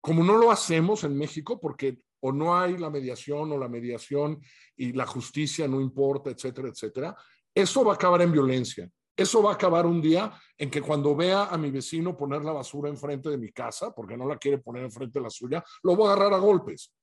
[0.00, 4.40] Como no lo hacemos en México, porque o no hay la mediación o la mediación
[4.76, 7.16] y la justicia no importa, etcétera, etcétera,
[7.56, 8.86] eso va a acabar en violencia.
[9.16, 12.52] Eso va a acabar un día en que cuando vea a mi vecino poner la
[12.52, 15.96] basura enfrente de mi casa, porque no la quiere poner enfrente de la suya, lo
[15.96, 16.94] voy a agarrar a golpes.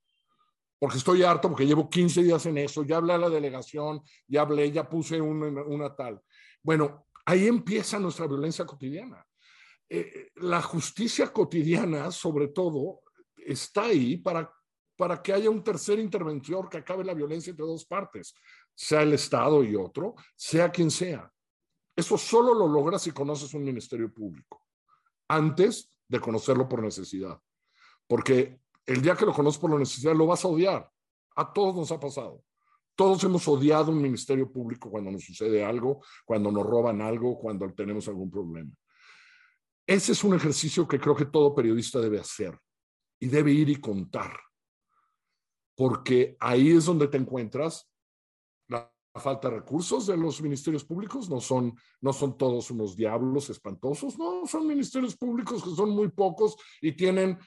[0.78, 4.42] Porque estoy harto, porque llevo 15 días en eso, ya hablé a la delegación, ya
[4.42, 6.22] hablé, ya puse una, tal.
[6.62, 9.26] Bueno, ahí empieza nuestra violencia cotidiana.
[9.90, 13.02] Eh, la justicia cotidiana, sobre todo,
[13.36, 14.54] está ahí para,
[14.96, 18.36] para que haya un tercer interventor que acabe la violencia entre dos partes,
[18.76, 21.32] sea el Estado y otro, sea quien sea.
[21.96, 24.66] Eso solo lo logras si conoces un ministerio público,
[25.28, 27.40] antes de conocerlo por necesidad.
[28.08, 30.90] Porque el día que lo conoces por necesidad, lo vas a odiar.
[31.36, 32.44] A todos nos ha pasado.
[32.96, 37.72] Todos hemos odiado un ministerio público cuando nos sucede algo, cuando nos roban algo, cuando
[37.74, 38.72] tenemos algún problema.
[39.88, 42.58] Ese es un ejercicio que creo que todo periodista debe hacer
[43.20, 44.40] y debe ir y contar.
[45.76, 47.92] Porque ahí es donde te encuentras
[49.20, 54.46] falta recursos de los ministerios públicos, no son, no son todos unos diablos espantosos, no,
[54.48, 57.38] son ministerios públicos que son muy pocos y tienen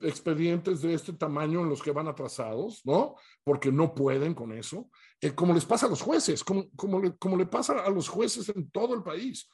[0.00, 3.16] expedientes de este tamaño en los que van atrasados, ¿no?
[3.42, 4.88] Porque no pueden con eso,
[5.20, 8.08] eh, como les pasa a los jueces, como, como, le, como le pasa a los
[8.08, 9.48] jueces en todo el país,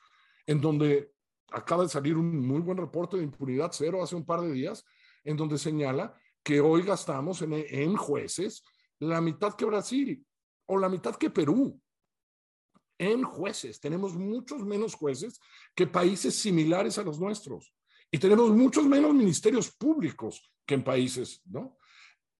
[0.46, 1.12] en donde
[1.50, 4.84] acaba de salir un muy buen reporte de impunidad cero hace un par de días,
[5.24, 8.62] en donde señala que hoy gastamos en, en jueces
[8.98, 10.24] la mitad que Brasil
[10.66, 11.80] o la mitad que Perú
[12.98, 13.80] en jueces.
[13.80, 15.40] Tenemos muchos menos jueces
[15.74, 17.74] que países similares a los nuestros.
[18.10, 21.76] Y tenemos muchos menos ministerios públicos que en países, ¿no?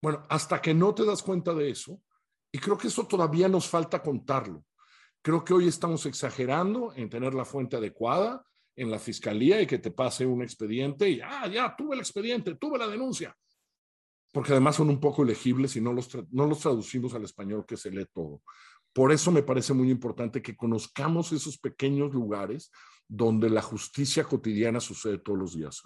[0.01, 2.01] Bueno, hasta que no te das cuenta de eso,
[2.53, 4.65] y creo que eso todavía nos falta contarlo.
[5.23, 9.79] Creo que hoy estamos exagerando en tener la fuente adecuada en la fiscalía y que
[9.79, 13.37] te pase un expediente y, ah, ya, tuve el expediente, tuve la denuncia
[14.37, 17.79] porque además son un poco elegibles y no los, no los traducimos al español que
[17.79, 18.43] se lee todo.
[18.93, 22.71] Por eso me parece muy importante que conozcamos esos pequeños lugares
[23.09, 25.81] donde la justicia cotidiana sucede todos los días.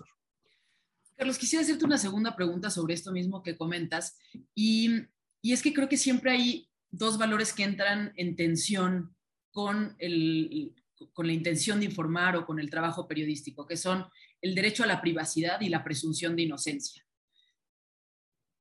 [1.16, 4.18] Carlos, quisiera hacerte una segunda pregunta sobre esto mismo que comentas.
[4.52, 4.96] Y,
[5.40, 9.14] y es que creo que siempre hay dos valores que entran en tensión
[9.52, 10.74] con, el,
[11.12, 14.06] con la intención de informar o con el trabajo periodístico, que son
[14.40, 17.06] el derecho a la privacidad y la presunción de inocencia.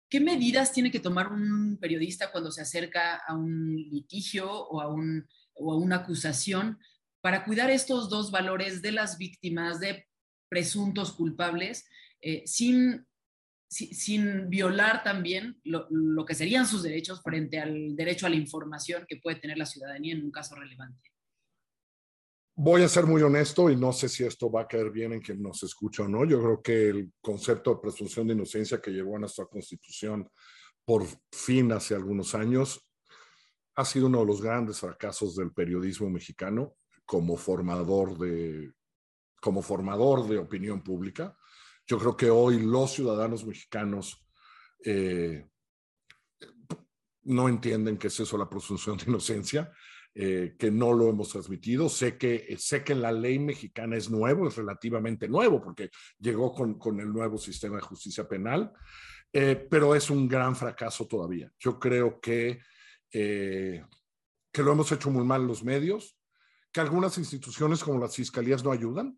[0.10, 4.88] ¿Qué medidas tiene que tomar un periodista cuando se acerca a un litigio o a,
[4.88, 6.80] un, o a una acusación
[7.22, 10.08] para cuidar estos dos valores de las víctimas, de
[10.50, 11.88] presuntos culpables,
[12.22, 13.06] eh, sin,
[13.69, 19.06] sin, violar también lo, lo, que serían sus derechos frente al derecho a la información
[19.08, 21.12] que puede tener la ciudadanía en un caso relevante?
[22.62, 25.22] Voy a ser muy honesto y no sé si esto va a caer bien en
[25.22, 26.26] quien nos escucha o no.
[26.26, 30.30] Yo creo que el concepto de presunción de inocencia que llegó a nuestra constitución
[30.84, 32.86] por fin hace algunos años
[33.76, 38.74] ha sido uno de los grandes fracasos del periodismo mexicano como formador de,
[39.41, 41.38] como formador de opinión pública.
[41.88, 44.22] Yo creo que hoy los ciudadanos mexicanos
[44.84, 45.48] eh,
[47.24, 49.72] no entienden qué es eso la presunción de inocencia
[50.21, 51.88] eh, que no lo hemos transmitido.
[51.88, 56.77] Sé que, sé que la ley mexicana es nuevo, es relativamente nuevo, porque llegó con,
[56.77, 58.73] con el nuevo sistema de justicia penal,
[59.32, 61.49] eh, pero es un gran fracaso todavía.
[61.58, 62.60] Yo creo que,
[63.13, 63.86] eh,
[64.51, 66.17] que lo hemos hecho muy mal los medios,
[66.69, 69.17] que algunas instituciones como las fiscalías no ayudan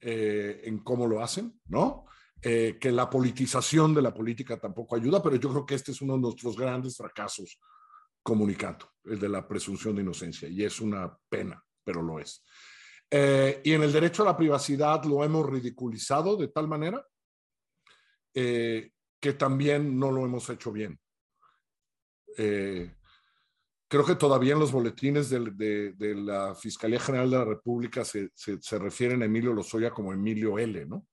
[0.00, 2.06] en cómo lo hacen, ¿no?
[2.40, 6.14] que la politización de la política tampoco ayuda, pero yo creo que este es uno
[6.14, 7.58] de nuestros grandes fracasos
[8.22, 12.44] comunicando, el de la presunción de inocencia, y es una pena, pero lo es.
[13.10, 17.06] Eh, y en el derecho a la privacidad lo hemos ridiculizado de tal manera
[18.32, 20.98] eh, que también no lo hemos hecho bien.
[22.38, 22.94] Eh,
[23.86, 28.30] creo que todavía en los boletines de, de, la Fiscalía General de la República se,
[28.34, 31.06] se, se, refieren a Emilio Lozoya como Emilio L, ¿no?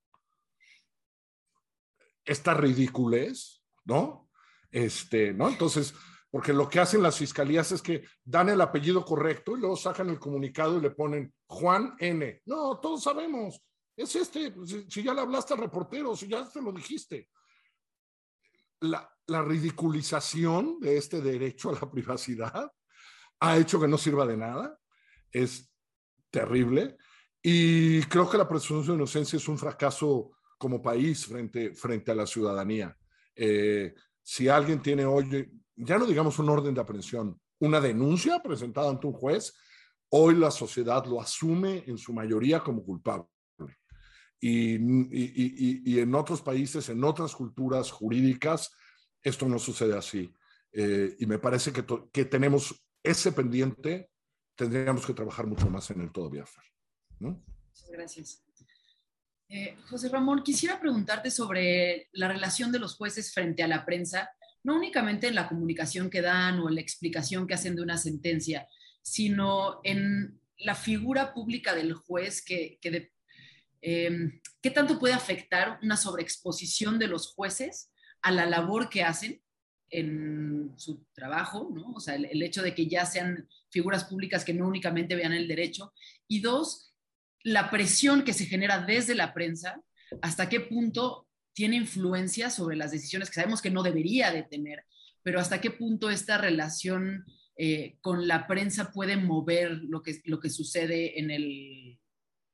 [2.24, 4.30] Esta ridiculez, ¿no?
[4.72, 5.50] Este, ¿no?
[5.50, 5.93] Entonces,
[6.31, 10.09] porque lo que hacen las fiscalías es que dan el apellido correcto y luego sacan
[10.09, 12.41] el comunicado y le ponen Juan N.
[12.45, 13.61] No, todos sabemos,
[13.95, 14.53] es este,
[14.87, 17.29] si, ya le hablaste al reportero, si ya te lo dijiste.
[18.81, 22.71] La, la ridiculización de este derecho a la privacidad
[23.41, 24.79] ha hecho que no sirva de nada,
[25.31, 25.71] es
[26.29, 26.97] terrible
[27.41, 32.15] y creo que la presunción de inocencia es un fracaso como país frente, frente a
[32.15, 32.95] la ciudadanía.
[33.35, 38.89] Eh, si alguien tiene hoy, ya no digamos un orden de aprehensión, una denuncia presentada
[38.89, 39.53] ante un juez,
[40.09, 43.25] hoy la sociedad lo asume en su mayoría como culpable.
[44.41, 48.71] Y, en otros países, en otras culturas jurídicas,
[49.21, 50.33] esto no sucede así.
[50.71, 54.09] Eh, y me parece que, que, tenemos ese pendiente,
[54.55, 56.45] tendríamos que trabajar mucho más en el todavía.
[57.19, 58.43] Muchas gracias.
[59.49, 64.29] Eh, José Ramón, quisiera preguntarte sobre la relación de los jueces frente a la prensa,
[64.63, 67.98] no únicamente en la comunicación que dan o en la explicación que hacen de una
[67.98, 68.67] sentencia,
[69.02, 72.80] sino en la figura pública del juez que,
[73.82, 77.91] em, ¿qué tanto puede afectar una sobreexposición de los jueces
[78.22, 79.41] a la labor que hacen
[79.89, 81.93] en su trabajo, ¿no?
[81.93, 85.34] O sea, el, el, hecho de que ya sean figuras públicas que no únicamente vean
[85.34, 85.93] el derecho.
[86.28, 86.93] Y dos,
[87.43, 89.82] la presión que se genera desde la prensa,
[90.22, 94.85] hasta qué punto tiene influencia sobre las decisiones que sabemos que no debería de tener,
[95.23, 97.25] pero hasta qué punto esta relación
[97.57, 101.99] eh, con la prensa puede mover lo que, lo que sucede en, el,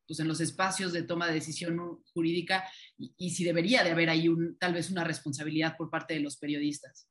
[0.08, 2.64] pues en los espacios de toma de decisión jurídica
[2.98, 4.28] y, si debería de haber ahí
[4.60, 7.08] tal vez una responsabilidad por parte de los periodistas.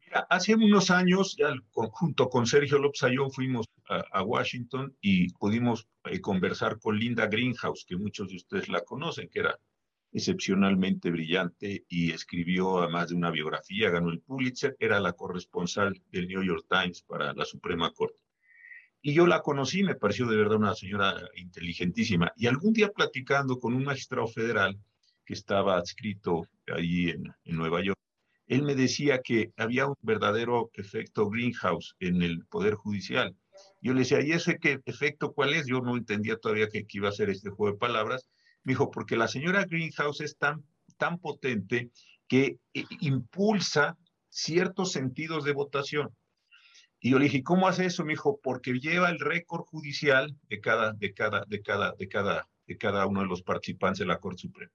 [0.00, 1.36] Mira, hace unos años,
[1.72, 7.84] junto con Sergio López Ayón, fuimos a, Washington y pudimos eh, conversar con Linda Greenhouse,
[7.86, 9.58] que muchos de ustedes la conocen, que era
[10.12, 16.28] excepcionalmente brillante y escribió además de una biografía, ganó el Pulitzer, era la corresponsal del
[16.28, 18.18] New York Times para la Suprema Corte.
[19.00, 22.32] Y yo la conocí, me pareció de verdad una señora inteligentísima.
[22.36, 24.78] Y algún día platicando con un magistrado federal
[25.24, 27.98] que estaba adscrito allí en, Nueva York,
[28.46, 33.36] él me decía que había un verdadero efecto greenhouse en el Poder Judicial
[33.80, 35.66] yo le decía, ¿y ese qué efecto cuál es?
[35.66, 38.28] Yo no entendía todavía que, iba a ser este juego de palabras.
[38.64, 40.64] Me dijo, porque la señora Greenhouse es tan,
[40.96, 41.90] tan potente
[42.26, 43.96] que eh, impulsa
[44.28, 46.14] ciertos sentidos de votación.
[47.00, 48.04] Y yo le dije, ¿cómo hace eso?
[48.04, 52.48] Me dijo, porque lleva el récord judicial de cada, de cada, de cada, de cada,
[52.66, 54.72] de cada uno de los participantes de la Corte Suprema.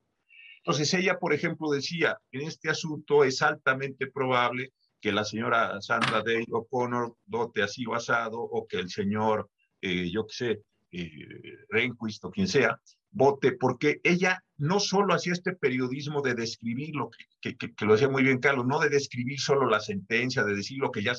[0.58, 6.24] Entonces ella, por ejemplo, decía, en este asunto es altamente probable que la señora Sandra
[6.24, 9.50] Day O'Connor dote así basado o que el señor,
[9.82, 12.80] eh, yo qué sé, eh, Rehnquist o quien sea,
[13.14, 17.10] vote, porque ella no solo hacía este periodismo de describir lo
[17.42, 20.92] que, lo hacía muy bien Carlos, no de describir solo la sentencia, de decir lo
[20.92, 21.14] que ya,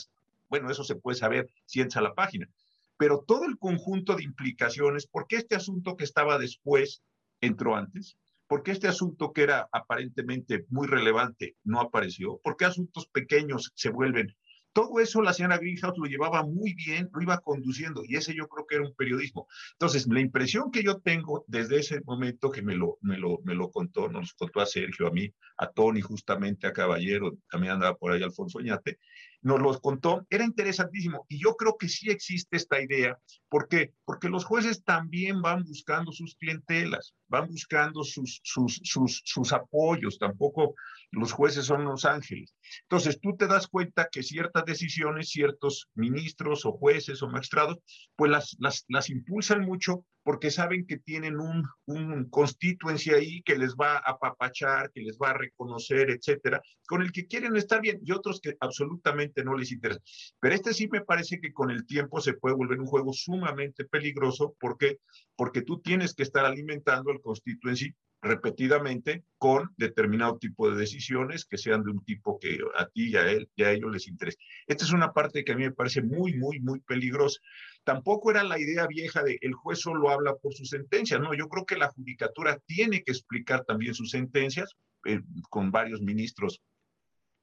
[0.49, 2.49] bueno, eso se puede saber si entra la página,
[2.97, 7.03] pero todo el conjunto de implicaciones, porque este asunto que estaba después
[7.41, 12.39] entró antes, ¿Por qué este asunto que era aparentemente muy relevante no apareció?
[12.39, 14.37] ¿Por qué asuntos pequeños se vuelven?
[14.75, 18.49] Todo eso la señora Greenhouse lo llevaba muy bien, lo iba conduciendo y ese yo
[18.49, 19.47] creo que era un periodismo.
[19.73, 23.55] Entonces, la impresión que yo tengo desde ese momento que me lo, me lo, me
[23.55, 27.97] lo contó, nos contó a Sergio, a mí, a Tony, justamente a Caballero, también andaba
[27.97, 28.99] por ahí Alfonso Oñate,
[29.45, 31.27] nos los contó, era interesantísimo.
[31.29, 33.19] Y yo creo que sí existe esta idea.
[33.51, 33.93] ¿Por qué?
[34.07, 40.19] Porque los jueces también van buscando sus clientelas, van buscando sus, sus, sus, sus apoyos.
[40.19, 40.75] Tampoco
[41.11, 42.55] los jueces son los ángeles.
[42.83, 47.79] Entonces, tú te das cuenta que ciertas decisiones, ciertos ministros o jueces o magistrados,
[48.17, 53.57] pues las, las, las impulsan mucho porque saben que tienen un, un constituency ahí que
[53.57, 57.81] les va a apapachar, que les va a reconocer, etcétera, con el que quieren estar
[57.81, 60.01] bien y otros que absolutamente no les interesa.
[60.41, 63.85] Pero este sí me parece que con el tiempo se puede volver un juego sumamente
[63.85, 64.99] peligroso porque
[65.37, 71.59] porque tú tienes que estar alimentando el constituency repetidamente con determinado tipo de decisiones que
[71.59, 74.39] sean de un tipo que a ti y a él y ellos les interesa.
[74.67, 77.39] Esta es una parte que a mí me parece muy, muy, muy peligrosa.
[77.85, 81.49] Tampoco era la idea vieja de el juez solo habla por sus sentencias, no, yo
[81.49, 86.63] creo que la judicatura tiene que explicar también sus sentencias, eh, con varios ministros,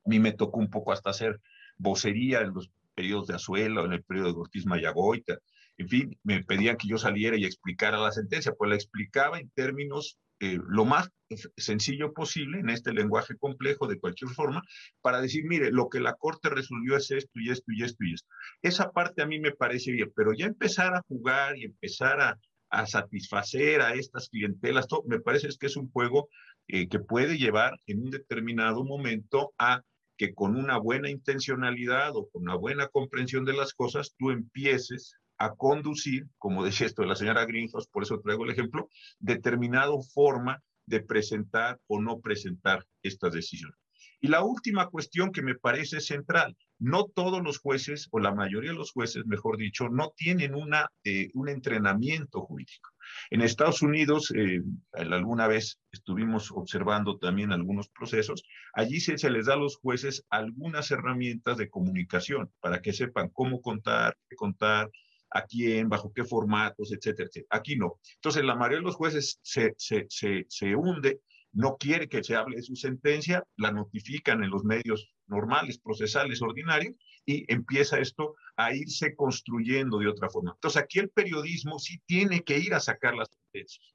[0.04, 1.40] a mí me tocó un poco hasta hacer
[1.78, 5.38] vocería en los periodos de Azuela en el periodo de Ortiz Mayagoita,
[5.78, 9.50] en fin, me pedían que yo saliera y explicara la sentencia, pues la explicaba en
[9.52, 11.10] términos eh, lo más
[11.56, 14.62] sencillo posible, en este lenguaje complejo de cualquier forma,
[15.02, 18.14] para decir, mire, lo que la Corte resolvió es esto y esto y esto y
[18.16, 18.28] esto.
[18.62, 22.40] Esa parte a mí me parece bien, pero ya empezar a jugar y empezar a,
[22.72, 26.28] a satisfacer a estas clientelas, me parece que es un juego
[26.68, 29.82] eh, que puede llevar en un determinado momento a
[30.18, 35.16] que con una buena intencionalidad o con una buena comprensión de las cosas, tú empieces
[35.42, 40.00] a conducir, como decía esto de la señora Greenhouse, por eso traigo el ejemplo, determinado
[40.04, 43.76] forma de presentar o no presentar estas decisiones.
[44.20, 48.70] Y la última cuestión que me parece central, no todos los jueces, o la mayoría
[48.70, 52.92] de los jueces, mejor dicho, no tienen una, eh, un entrenamiento jurídico.
[53.32, 54.62] En Estados Unidos, eh,
[54.94, 58.44] alguna vez estuvimos observando también algunos procesos,
[58.76, 63.30] allí se, se, les da a los jueces algunas herramientas de comunicación para que sepan
[63.30, 64.92] cómo contar, qué contar,
[65.32, 67.48] a quién, bajo qué formatos, etcétera, etcétera.
[67.50, 68.00] Aquí no.
[68.16, 71.22] Entonces, la mayoría de los jueces se, se, se, se hunde
[71.54, 76.42] no quiere que se hable de su sentencia, la notifican en los medios normales, procesales,
[76.42, 80.54] ordinarios, y empieza esto a irse construyendo de otra forma.
[80.54, 83.92] Entonces aquí el periodismo sí tiene que ir a sacar las sentencias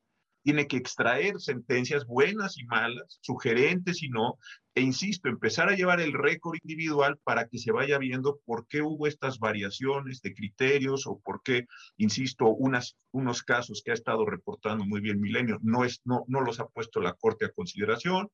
[0.47, 4.39] tiene que extraer sentencias buenas y malas, sugerentes y no,
[4.77, 8.83] e insisto, empezar a llevar el récord individual para que se vaya viendo por qué
[8.83, 11.67] hubo estas variaciones de criterios o por qué,
[11.97, 16.43] insisto, unas, unos casos que ha estado reportando muy bien Milenio no, es, no, no
[16.43, 18.29] los ha puesto la Corte a consideración,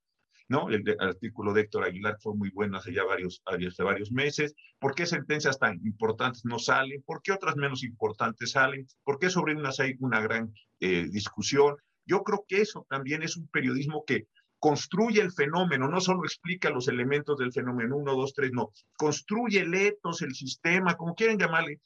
[0.48, 0.68] ¿no?
[0.68, 4.56] El, artículo de Héctor Aguilar fue muy bueno hace ya varios, hace varios meses.
[4.80, 7.04] ¿Por qué sentencias tan importantes no salen?
[7.06, 8.88] ¿Por qué otras menos importantes salen?
[9.04, 11.76] ¿Por qué sobre unas hay una gran eh, discusión?
[12.04, 14.26] Yo creo que eso también es un periodismo que
[14.62, 19.58] construye el fenómeno, no solo explica los elementos del fenómeno, uno, dos, tres, no, construye
[19.58, 21.80] el etos, el sistema, como quieren llamarle,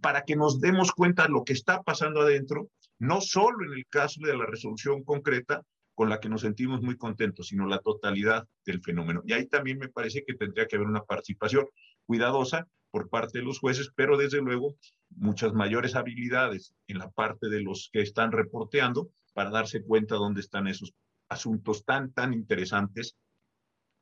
[0.00, 2.68] para que nos demos cuenta de lo que está pasando adentro,
[3.00, 5.62] no solo en el caso de la resolución concreta,
[5.96, 9.22] con la que nos sentimos muy contentos, sino la totalidad del fenómeno.
[9.26, 11.66] Y ahí también me parece que tendría que haber una participación
[12.06, 14.76] cuidadosa por parte de los jueces, pero desde luego
[15.10, 20.42] muchas mayores habilidades en la parte de los que están reporteando para darse cuenta dónde
[20.42, 20.92] están esos
[21.28, 23.16] asuntos tan, tan interesantes,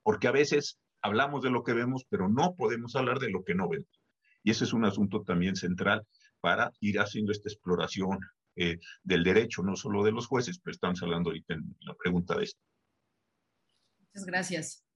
[0.03, 3.55] porque a veces hablamos de lo que vemos, pero no podemos hablar de lo que
[3.55, 4.01] no vemos.
[4.43, 6.07] Y ese es un asunto también central
[6.41, 8.21] para ir haciendo esta exploración
[8.55, 12.37] eh, del derecho, no solo de los jueces, pero estamos hablando ahorita en la pregunta
[12.37, 12.61] de esto.
[13.99, 14.87] Muchas gracias.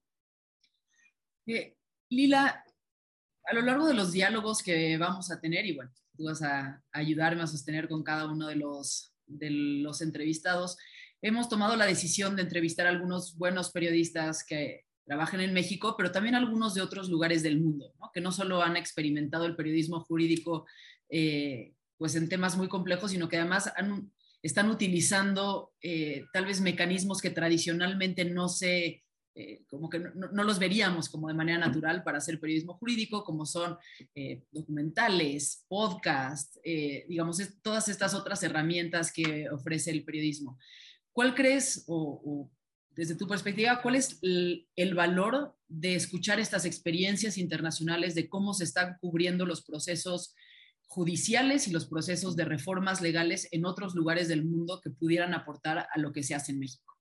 [1.47, 1.77] Eh,
[2.09, 2.65] Lila,
[3.45, 6.83] a lo largo de los diálogos que vamos a tener, y bueno, tú vas a
[6.93, 10.77] ayudarme a sostener con cada uno de los de los entrevistados,
[11.23, 16.13] hemos tomado la decisión de entrevistar a algunos buenos periodistas que trabajan en México, pero
[16.13, 20.67] también algunos de otros lugares del mundo, que no solo han experimentado el periodismo jurídico
[21.09, 23.73] eh, pues en temas muy complejos, sino que además
[24.43, 29.03] están utilizando eh, tal vez mecanismos que tradicionalmente no se
[29.33, 33.47] eh, como que no, los veríamos como de manera natural para hacer periodismo jurídico, como
[33.47, 33.79] son
[34.15, 40.59] eh, documentales, podcast, eh, digamos, todas estas otras herramientas que ofrece el periodismo.
[41.13, 42.51] ¿Cuál crees, o,
[42.91, 48.65] desde tu perspectiva, cuál es el, valor de escuchar estas experiencias internacionales de cómo se
[48.65, 50.35] están cubriendo los procesos
[50.89, 55.87] judiciales y los procesos de reformas legales en otros lugares del mundo que pudieran aportar
[55.93, 56.95] a lo que se hace en México?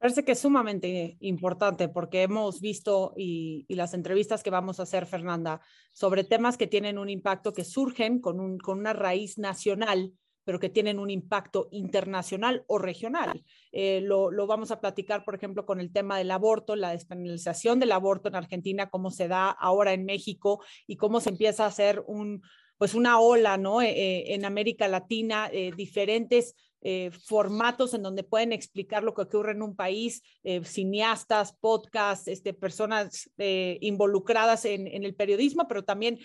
[0.00, 5.04] Parece que es sumamente importante porque hemos visto y, las entrevistas que vamos a hacer,
[5.04, 5.60] Fernanda,
[5.92, 10.14] sobre temas que tienen un impacto, que surgen con, un, con una raíz nacional,
[10.44, 13.44] pero que tienen un impacto internacional o regional.
[13.72, 17.80] Eh, lo, lo, vamos a platicar, por ejemplo, con el tema del aborto, la despenalización
[17.80, 21.68] del aborto en Argentina, cómo se da ahora en México y cómo se empieza a
[21.68, 22.42] hacer un,
[22.78, 23.82] pues una ola, ¿no?
[23.82, 29.52] Eh, eh, en América Latina, diferentes eh, formatos en donde pueden explicar lo que ocurre
[29.52, 35.84] en un país, eh, cineastas, podcasts, este, personas eh, involucradas en, en, el periodismo, pero
[35.84, 36.18] también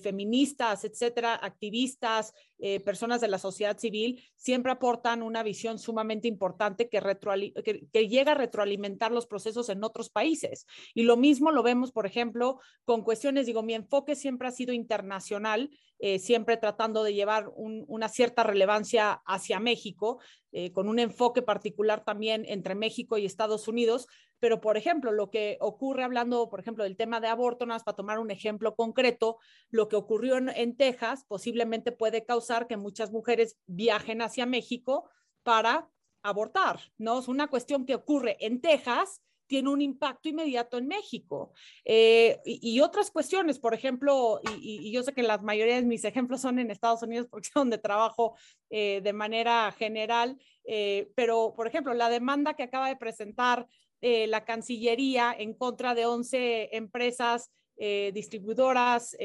[0.00, 2.32] feministas, etcétera, activistas,
[2.84, 7.00] personas de la sociedad civil, siempre aportan una visión sumamente importante que,
[7.64, 10.66] que, que, llega a retroalimentar los procesos en otros países.
[10.92, 14.72] Y lo mismo lo vemos, por ejemplo, con cuestiones, digo, mi enfoque siempre ha sido
[14.72, 15.70] internacional,
[16.18, 20.18] siempre tratando de llevar un, una cierta relevancia hacia México
[20.50, 24.06] eh, con un enfoque particular también entre México y Estados Unidos.
[24.40, 28.18] Pero, por ejemplo, lo que ocurre hablando, por ejemplo, del tema de aborto, para tomar
[28.18, 29.38] un ejemplo concreto,
[29.70, 35.10] lo que ocurrió en, Texas posiblemente puede causar que muchas mujeres viajen hacia México
[35.42, 35.88] para
[36.22, 37.18] abortar, ¿no?
[37.18, 41.52] Es una cuestión que ocurre en Texas tiene un impacto inmediato en México.
[41.84, 46.42] Eh, y, otras cuestiones, por ejemplo, y, yo sé que la mayoría de mis ejemplos
[46.42, 48.36] son en Estados Unidos porque es donde trabajo
[48.70, 53.66] eh, de manera general, eh, pero, por ejemplo, la demanda que acaba de presentar
[54.00, 59.16] la Cancillería en contra de 11 empresas distribuidoras,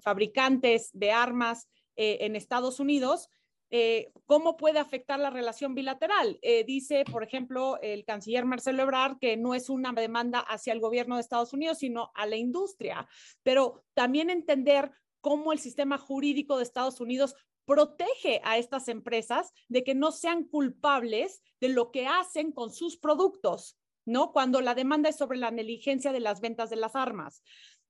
[0.00, 3.28] fabricantes de armas en Estados Unidos,
[3.70, 6.38] eh, ¿cómo puede afectar la relación bilateral?
[6.40, 10.80] Eh, dice, por ejemplo, el canciller Marcelo Ebrard que no es una demanda hacia el
[10.80, 13.06] gobierno de Estados Unidos, sino a la industria,
[13.42, 17.34] pero también entender cómo el sistema jurídico de Estados Unidos
[17.66, 22.96] protege a estas empresas de que no sean culpables de lo que hacen con sus
[22.96, 23.76] productos,
[24.08, 24.32] ¿no?
[24.32, 27.42] Cuando la demanda es sobre la negligencia de las ventas de las armas.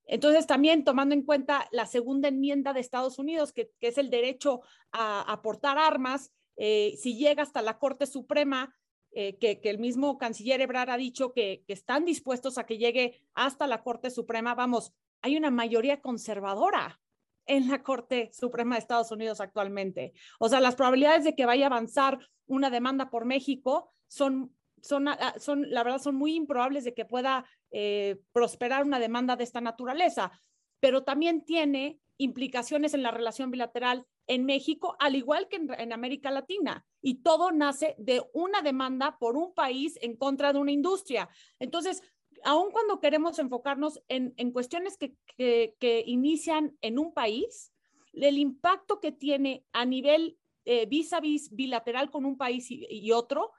[0.05, 4.63] Entonces, también tomando en cuenta la segunda enmienda de Estados Unidos, que, es el derecho
[4.91, 8.75] a aportar armas, eh, si llega hasta la Corte Suprema,
[9.13, 13.23] eh, que, el mismo canciller Ebrard ha dicho que, que, están dispuestos a que llegue
[13.35, 14.93] hasta la Corte Suprema, vamos,
[15.23, 17.01] hay una mayoría conservadora
[17.47, 20.15] en la Corte Suprema de Estados Unidos actualmente.
[20.41, 24.53] O sea, las probabilidades de que vaya a avanzar una demanda por México son
[24.83, 29.37] son, ah, son, la verdad, son muy improbables de que pueda eh, prosperar una demanda
[29.37, 30.33] de esta naturaleza,
[30.81, 36.31] pero también tiene implicaciones en la relación bilateral en México, al igual que en, América
[36.31, 36.85] Latina.
[37.01, 41.29] Y todo nace de una demanda por un país en contra de una industria.
[41.59, 42.03] Entonces,
[42.45, 47.73] aun cuando queremos enfocarnos en, cuestiones que, que, inician en un país,
[48.13, 53.13] el impacto que tiene a nivel eh, vis a vis bilateral con un país y
[53.13, 53.53] otro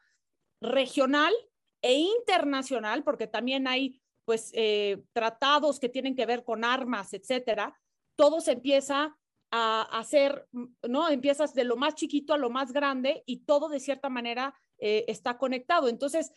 [0.62, 1.34] regional
[1.82, 7.76] e internacional, porque también hay pues eh, tratados que tienen que ver con armas, etcétera,
[8.16, 9.18] todo se empieza
[9.52, 10.48] a hacer,
[10.88, 11.10] ¿no?
[11.10, 15.06] Empiezas de lo más chiquito a lo más grande y todo de cierta manera eh,
[15.08, 15.88] está conectado.
[15.88, 16.32] Entonces,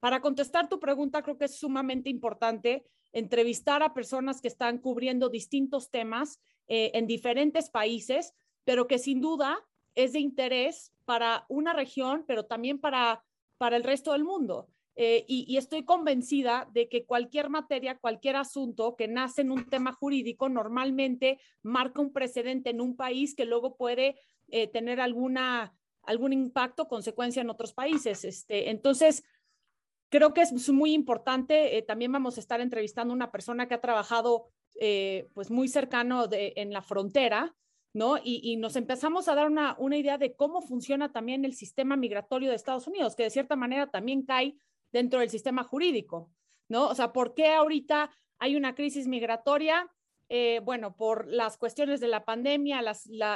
[0.00, 5.28] para contestar tu pregunta, creo que es sumamente importante entrevistar a personas que están cubriendo
[5.28, 9.58] distintos temas eh, en diferentes países, pero que sin duda
[9.94, 13.24] es de interés para una región, pero también para
[13.58, 14.68] para el resto del mundo.
[15.00, 19.92] Eh, y, estoy convencida de que cualquier materia, cualquier asunto que nace en un tema
[19.92, 24.16] jurídico normalmente marca un precedente en un país que luego puede
[24.48, 28.24] eh, tener alguna, algún impacto, consecuencia en otros países.
[28.24, 29.22] Este, entonces,
[30.08, 31.78] creo que es muy importante.
[31.78, 34.48] Eh, también vamos a estar entrevistando a una persona que ha trabajado
[35.34, 37.56] pues muy cercano de, en la frontera
[37.92, 38.16] ¿no?
[38.22, 42.56] Y, nos empezamos a dar una, idea de cómo funciona también el sistema migratorio de
[42.56, 44.56] Estados Unidos, que de cierta manera también cae
[44.92, 46.30] dentro del sistema jurídico,
[46.68, 46.88] ¿no?
[46.88, 49.90] O sea, ¿por qué ahorita hay una crisis migratoria?
[50.30, 52.82] Eh, bueno, por las cuestiones de la pandemia,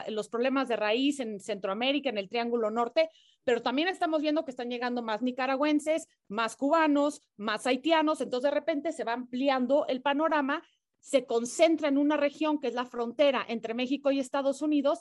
[0.09, 3.09] los problemas de raíz en Centroamérica, en el Triángulo Norte,
[3.45, 8.55] pero también estamos viendo que están llegando más nicaragüenses, más cubanos, más haitianos, entonces de
[8.55, 10.63] repente se va ampliando el panorama
[11.03, 15.01] se concentra en una región que es la frontera entre México y Estados Unidos,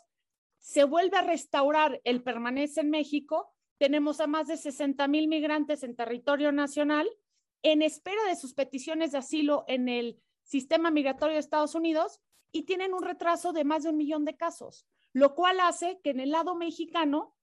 [0.58, 5.84] se vuelve a restaurar el permanece en México, tenemos a más de 60 mil migrantes
[5.84, 7.08] en territorio nacional
[7.62, 12.20] en espera de sus peticiones de asilo en el sistema migratorio de Estados Unidos
[12.52, 16.10] y tienen un retraso de más de un millón de casos, lo cual hace que
[16.10, 17.36] en el lado mexicano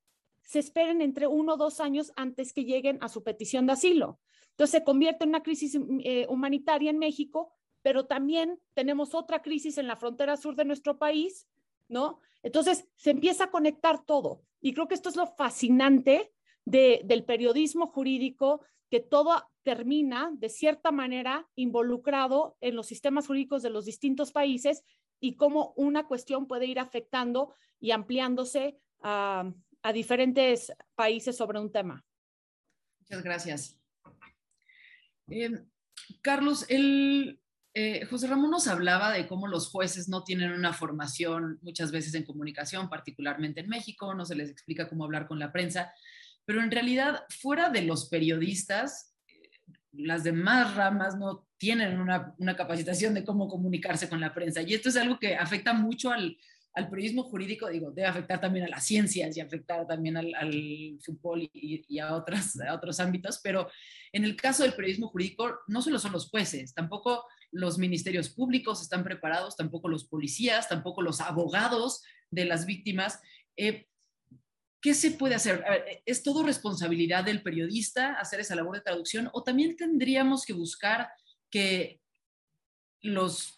[0.43, 4.19] se esperen entre uno o dos años antes que lleguen a su petición de asilo.
[4.51, 7.53] Entonces se convierte en una crisis eh, humanitaria en México
[7.89, 11.49] pero también tenemos otra crisis en la frontera sur de nuestro país,
[11.89, 12.21] ¿no?
[12.43, 14.43] Entonces, se empieza a conectar todo.
[14.61, 16.31] Y creo que esto es lo fascinante
[16.67, 18.61] del periodismo jurídico,
[18.91, 24.85] que todo termina de cierta manera involucrado en los sistemas jurídicos de los distintos países
[25.19, 29.51] y cómo una cuestión puede ir afectando y ampliándose a,
[29.95, 32.05] diferentes países sobre un tema.
[33.01, 33.79] Muchas gracias.
[35.31, 35.65] Eh,
[36.21, 37.41] Carlos, el,
[37.75, 42.15] eh, José Ramón nos hablaba de cómo los jueces no tienen una formación muchas veces
[42.15, 45.93] en comunicación, particularmente en México, no se les explica cómo hablar con la prensa,
[46.45, 49.51] pero en realidad fuera de los periodistas, eh,
[49.93, 54.63] las demás ramas no tienen una, capacitación de cómo comunicarse con la prensa.
[54.63, 56.39] Y esto es algo que afecta mucho al,
[56.87, 61.85] periodismo jurídico, digo, debe afectar también a las ciencias y afectar también al, fútbol y,
[61.89, 63.69] y a, otras, a otros ámbitos, pero
[64.13, 68.83] en el caso del periodismo jurídico no solo son los jueces, tampoco los ministerios públicos
[68.83, 73.21] están preparados, tampoco los policías, tampoco los abogados de las víctimas.
[73.57, 73.87] Eh,
[74.81, 75.65] ¿Qué se puede hacer?
[76.07, 81.09] ¿Es todo responsabilidad del periodista hacer esa labor de traducción o también tendríamos que buscar
[81.51, 82.01] que
[83.01, 83.58] los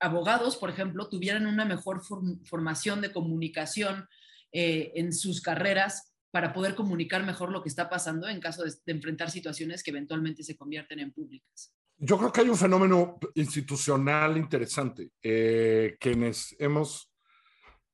[0.00, 2.02] abogados, por ejemplo, tuvieran una mejor
[2.44, 4.08] formación de comunicación
[4.52, 8.72] eh, en sus carreras para poder comunicar mejor lo que está pasando en caso de
[8.86, 11.74] enfrentar situaciones que eventualmente se convierten en públicas?
[11.96, 15.10] Yo creo que hay un fenómeno institucional interesante.
[15.20, 17.10] Eh, quienes, hemos,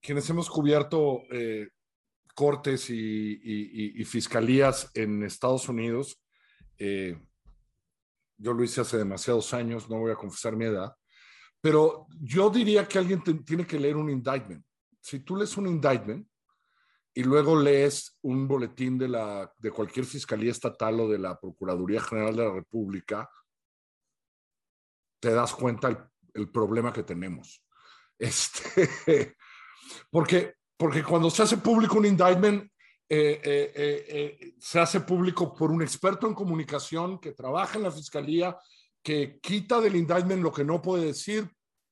[0.01, 1.69] quienes hemos cubierto eh,
[2.35, 6.21] cortes y, fiscalías en Estados Unidos,
[6.77, 7.19] eh,
[8.37, 10.95] yo lo hice hace demasiados años, no voy a confesar mi edad,
[11.65, 14.63] pero yo diría que alguien tiene que leer un indictment.
[15.01, 16.29] Si tú lees un indictment,
[17.15, 22.03] y luego lees un boletín de, la, de cualquier fiscalía estatal o de la Procuraduría
[22.03, 23.31] General de la República,
[25.19, 25.97] te das cuenta el,
[26.35, 27.65] el problema que tenemos.
[28.19, 29.37] Este,
[30.11, 32.71] porque, porque cuando se hace público un indictment,
[33.09, 37.91] eh, eh, eh, se hace público por un experto en comunicación que trabaja en la
[37.91, 38.55] fiscalía,
[39.05, 41.49] que quita del indictment lo que no puede decir,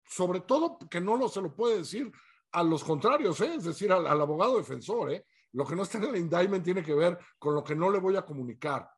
[0.08, 2.10] sobre todo que no lo, se lo puede decir
[2.52, 5.22] a los contrarios, es decir, al, abogado defensor.
[5.52, 7.98] Lo que no está en el indictment tiene que ver con lo que no le
[7.98, 8.88] voy a comunicar.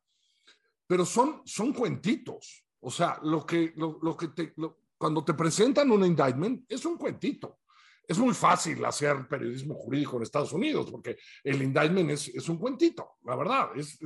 [0.87, 2.65] Pero son, son cuentitos.
[2.79, 4.53] O sea, lo que, lo, lo que te,
[4.97, 7.59] cuando te presentan un indictment, es un cuentito
[8.07, 12.57] es muy fácil hacer periodismo jurídico en Estados Unidos porque el indictment es, es un
[12.57, 13.99] cuentito, la verdad, es,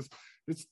[0.47, 0.71] es,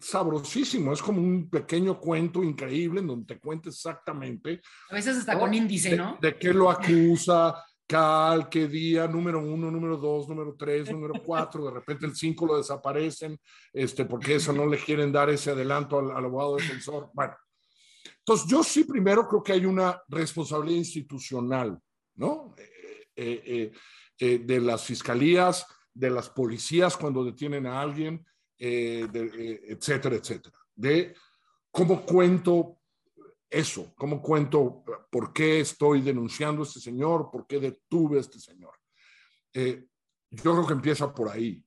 [0.00, 4.60] sabrosísimo, es como un pequeño cuento increíble en donde te cuenta exactamente.
[4.90, 6.18] A veces está con índice, ¿no?
[6.20, 7.54] De, qué lo acusa,
[7.86, 12.46] cal, qué día, número uno, número dos, número tres, número cuatro, de repente el cinco
[12.46, 13.38] lo desaparecen,
[13.72, 17.10] este, porque eso no le quieren dar ese adelanto al, al abogado defensor.
[17.12, 17.34] Bueno,
[18.18, 21.78] entonces yo sí primero creo que hay una responsabilidad institucional
[22.18, 22.54] ¿no?
[23.16, 23.72] Eh, eh,
[24.18, 28.24] eh, de las fiscalías, de las policías cuando detienen a alguien,
[28.58, 30.58] etcétera, etcétera.
[30.74, 31.14] De
[31.70, 32.80] cómo cuento
[33.48, 38.38] eso, cómo cuento por qué estoy denunciando a este señor, por qué detuve a este
[38.38, 38.74] señor.
[39.52, 41.64] yo creo que empieza por ahí.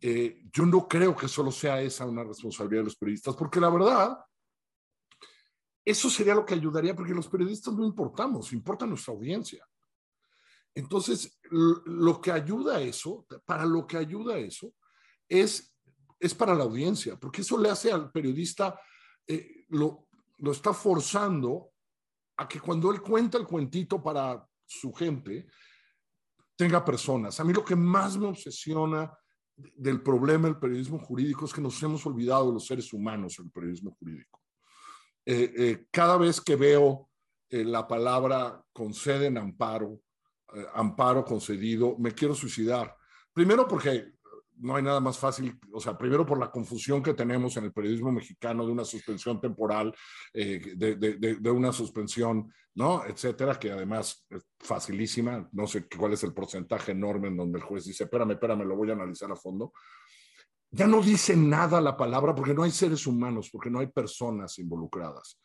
[0.00, 4.18] yo no creo que solo sea esa una responsabilidad de los periodistas, porque la verdad,
[5.84, 9.66] eso sería lo que ayudaría, porque los periodistas no importamos, importa nuestra audiencia.
[10.74, 14.74] Entonces, lo que ayuda a eso, para lo que ayuda a eso,
[15.28, 15.75] es,
[16.18, 18.78] es para la audiencia, porque eso le hace al periodista,
[19.26, 20.08] eh, lo,
[20.38, 21.72] lo está forzando
[22.36, 25.46] a que cuando él cuenta el cuentito para su gente,
[26.56, 27.38] tenga personas.
[27.38, 29.10] A mí lo que más me obsesiona
[29.56, 33.46] del problema del periodismo jurídico es que nos hemos olvidado de los seres humanos en
[33.46, 34.42] el periodismo jurídico.
[35.24, 37.10] Eh, eh, cada vez que veo
[37.48, 40.00] la palabra conceden amparo,
[40.74, 42.96] amparo concedido, me quiero suicidar.
[43.32, 44.15] Primero porque
[44.58, 47.72] no hay nada más fácil, o sea, primero por la confusión que tenemos en el
[47.72, 49.94] periodismo mexicano de una suspensión temporal,
[50.32, 53.04] eh, de, de, una suspensión, ¿no?
[53.04, 57.64] Etcétera, que además es facilísima, no sé cuál es el porcentaje enorme en donde el
[57.64, 59.72] juez dice, espérame, espérame, lo voy a analizar a fondo.
[60.70, 64.58] Ya no dice nada la palabra porque no hay seres humanos, porque no hay personas
[64.58, 65.40] involucradas.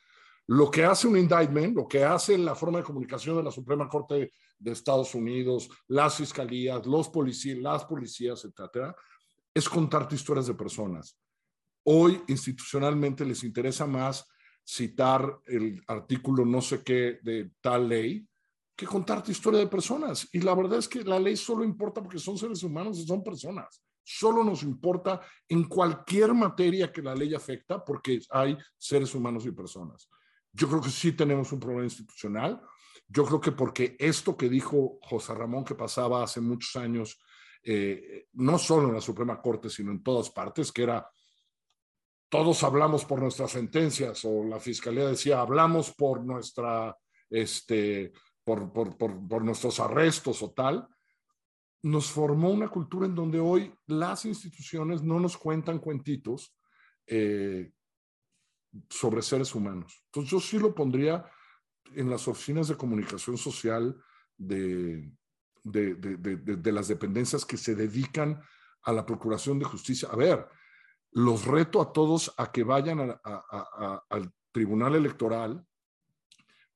[0.54, 3.88] Lo que hace un indictment, lo que hace la forma de comunicación de la Suprema
[3.88, 8.94] Corte de Estados Unidos, las fiscalías, los policías, las policías, etcétera,
[9.54, 11.18] es contarte historias de personas.
[11.86, 14.28] Hoy institucionalmente les interesa más
[14.62, 18.28] citar el artículo no sé qué de tal ley
[18.76, 20.28] que contarte historia de personas.
[20.34, 23.24] Y la verdad es que la ley solo importa porque son seres humanos y son
[23.24, 23.82] personas.
[24.04, 29.52] Solo nos importa en cualquier materia que la ley afecta porque hay seres humanos y
[29.52, 30.10] personas.
[30.54, 32.62] Yo creo que sí tenemos un problema institucional.
[33.08, 37.20] Yo creo que porque esto que dijo José Ramón que pasaba hace muchos años,
[37.64, 41.08] eh, no solo en la Suprema Corte, sino en todas partes, que era
[42.30, 46.98] todos hablamos por nuestras sentencias, o la fiscalía decía hablamos por nuestra,
[47.30, 50.88] este, por, por, por, por nuestros arrestos o tal,
[51.84, 56.56] nos formó una cultura en donde hoy las instituciones no nos cuentan cuentitos
[57.08, 57.72] eh,
[58.90, 60.04] sobre seres humanos.
[60.06, 61.26] Entonces yo sí lo pondría
[61.96, 64.02] en las oficinas de comunicación social
[64.38, 65.12] de,
[65.64, 68.42] de, de, de, las dependencias que se dedican
[68.84, 70.10] a la procuración de justicia.
[70.12, 70.48] A ver,
[71.12, 73.20] los reto a todos a que vayan
[74.10, 75.66] al tribunal electoral,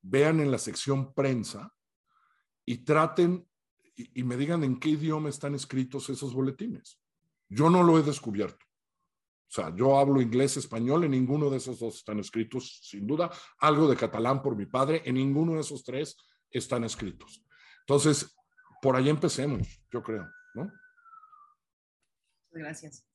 [0.01, 1.73] vean en la sección prensa
[2.65, 3.47] y traten
[3.95, 6.99] y me digan en qué idioma están escritos esos boletines.
[7.47, 8.64] Yo no lo he descubierto.
[9.55, 13.31] Sea, yo hablo inglés, español, en ninguno de esos dos están escritos, sin duda.
[13.59, 16.17] Algo de catalán por mi padre, en ninguno de esos tres
[16.51, 17.41] están escritos.
[17.79, 18.35] Entonces,
[18.81, 20.69] por ahí empecemos, yo creo, ¿no?
[22.51, 23.07] Gracias.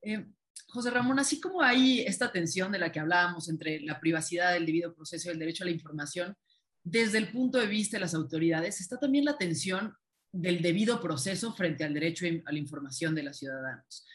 [0.00, 0.26] Eh,
[0.68, 4.64] José Ramón, así como hay esta tensión de la que hablábamos entre la privacidad, el
[4.64, 6.34] debido proceso y el derecho a la información,
[6.82, 9.94] desde el punto de vista de las autoridades, está también la tensión
[10.32, 14.06] del debido proceso frente al derecho a la información de los ciudadanos.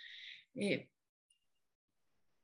[0.55, 0.89] Eh,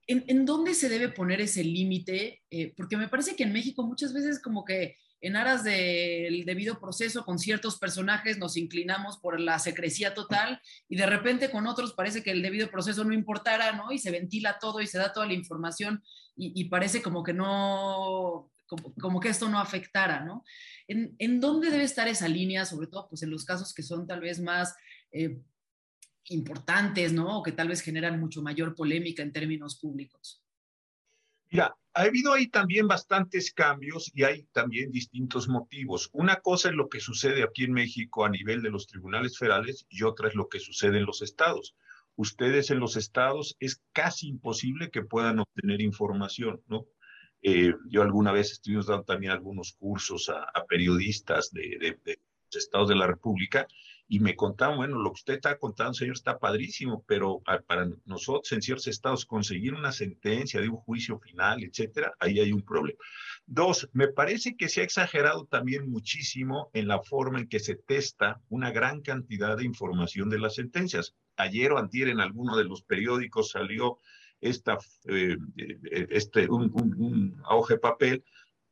[0.07, 2.41] ¿en, dónde se debe poner ese límite?
[2.49, 6.81] Eh, porque me parece que en México muchas veces como que en aras del debido
[6.81, 11.93] proceso con ciertos personajes nos inclinamos por la secrecía total y de repente con otros
[11.93, 13.93] parece que el debido proceso no importara, ¿no?
[13.93, 16.03] Y se ventila todo y se da toda la información
[16.35, 18.51] y, parece como que no,
[18.99, 20.43] como, que esto no afectara, ¿no?
[20.87, 24.05] ¿En, ¿En, dónde debe estar esa línea, sobre todo pues en los casos que son
[24.05, 24.75] tal vez más...
[25.11, 25.39] Eh,
[26.29, 27.39] importantes, ¿no?
[27.39, 30.41] O que tal vez generan mucho mayor polémica en términos públicos.
[31.51, 36.09] Mira, ha habido ahí también bastantes cambios y hay también distintos motivos.
[36.13, 39.85] Una cosa es lo que sucede aquí en México a nivel de los tribunales federales
[39.89, 41.75] y otra es lo que sucede en los estados.
[42.15, 46.87] Ustedes en los estados es casi imposible que puedan obtener información, ¿no?
[47.43, 52.87] Eh, yo alguna vez estuvimos dando también algunos cursos a, periodistas de, de, los estados
[52.87, 53.67] de la República
[54.07, 58.51] y me contaban, bueno, lo que usted está contando, señor, está padrísimo, pero para nosotros
[58.51, 62.99] en ciertos estados conseguir una sentencia de un juicio final, etcétera, ahí hay un problema.
[63.45, 67.75] Dos, me parece que se ha exagerado también muchísimo en la forma en que se
[67.75, 71.15] testa una gran cantidad de información de las sentencias.
[71.37, 73.97] Ayer o antier en alguno de los periódicos salió
[74.39, 74.77] esta,
[75.07, 78.23] eh, eh, este, un, un, de papel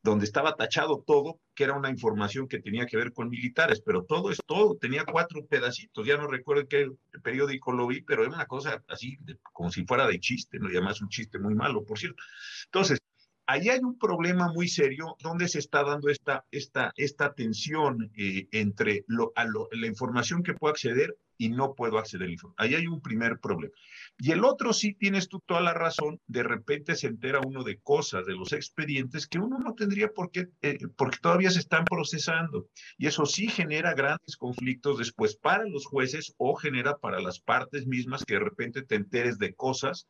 [0.04, 4.04] donde estaba tachado todo, que era una información que tenía que ver con militares, pero
[4.04, 6.90] todo es todo, tenía cuatro pedacitos, ya no recuerdo qué
[7.24, 9.18] periódico lo vi, pero era una cosa así,
[9.54, 10.70] como si fuera de chiste, ¿no?
[10.70, 12.24] Y además un chiste muy malo, por cierto.
[12.66, 13.00] Entonces,
[13.46, 18.48] ahí hay un problema muy serio donde se está dando esta, esta, esta tensión eh,
[18.52, 22.56] entre lo, a la información que puedo acceder y no puedo acceder a la información.
[22.60, 23.74] Ahí hay un primer problema.
[24.20, 27.80] Y el otro sí tienes tú toda la razón, de repente se entera uno de
[27.80, 31.86] cosas, de los expedientes que uno no tendría por qué, eh, porque todavía se están
[31.86, 32.68] procesando.
[33.00, 37.88] Y eso sí genera grandes conflictos después para los jueces o genera para las partes
[37.88, 40.08] mismas que de repente te enteres de cosas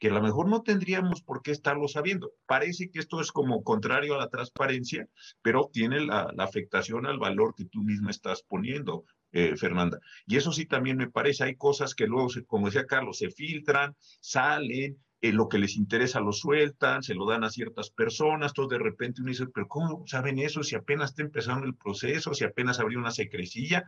[0.00, 2.32] que a lo mejor no tendríamos por qué estarlo sabiendo.
[2.46, 5.06] Parece que esto es como contrario a la transparencia,
[5.42, 9.04] pero tiene la, la afectación al valor que tú misma estás poniendo.
[9.32, 9.98] Eh, Fernanda.
[10.26, 13.96] Y eso sí también me parece, hay cosas que luego, como decía Carlos, se filtran,
[14.20, 18.66] salen, eh, lo que les interesa lo sueltan, se lo dan a ciertas personas, todo
[18.66, 22.42] de repente uno dice, pero ¿cómo saben eso si apenas está empezando el proceso, si
[22.42, 23.84] apenas abrió una secrecilla?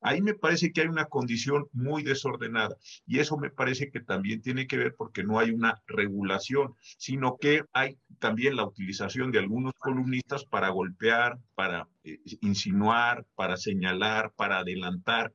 [0.00, 2.74] Ahí me parece que hay una condición muy desordenada
[3.06, 7.36] y eso me parece que también tiene que ver porque no hay una regulación, sino
[7.36, 14.32] que hay también la utilización de algunos columnistas para golpear, para eh, insinuar, para señalar,
[14.36, 15.34] para adelantar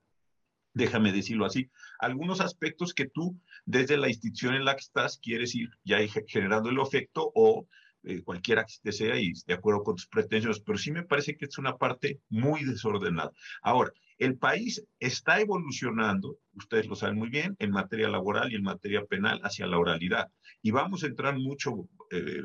[0.74, 5.56] déjame decirlo así, algunos aspectos que tú desde la institución en la que estás quieres
[5.56, 7.68] ir ya generando el efecto o
[8.06, 11.46] eh, cualquiera que sea y de acuerdo con tus pretensiones, pero sí me parece que
[11.46, 13.32] es una parte muy desordenada.
[13.62, 18.64] Ahora, el país está evolucionando, ustedes lo saben muy bien, en materia laboral y en
[18.64, 20.30] materia penal hacia la oralidad.
[20.62, 22.42] Y vamos a entrar mucho, eh,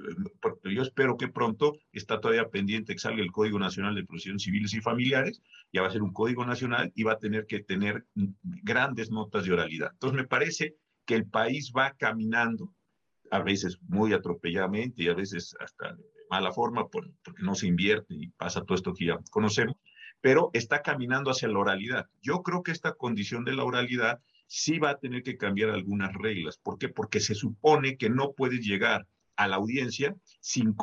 [0.64, 4.74] yo espero que pronto, está todavía pendiente que salga el Código Nacional de Procedimientos Civiles
[4.74, 5.42] y Familiares,
[5.72, 8.06] ya va a ser un código nacional y va a tener que tener
[8.42, 9.90] grandes notas de oralidad.
[9.92, 10.76] Entonces me parece
[11.08, 12.74] que el país va caminando,
[13.30, 18.14] a veces muy atropelladamente y a veces hasta de mala forma, porque no se invierte
[18.14, 19.76] y pasa todo esto que ya conocemos,
[20.20, 22.06] pero está caminando hacia la oralidad.
[22.20, 26.12] Yo creo que esta condición de la oralidad sí va a tener que cambiar algunas
[26.12, 26.58] reglas.
[26.58, 26.90] ¿Por qué?
[26.90, 29.06] Porque se supone que no puedes llegar
[29.36, 30.76] a la audiencia sin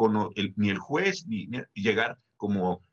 [0.55, 2.84] ni el juez ni, llegar como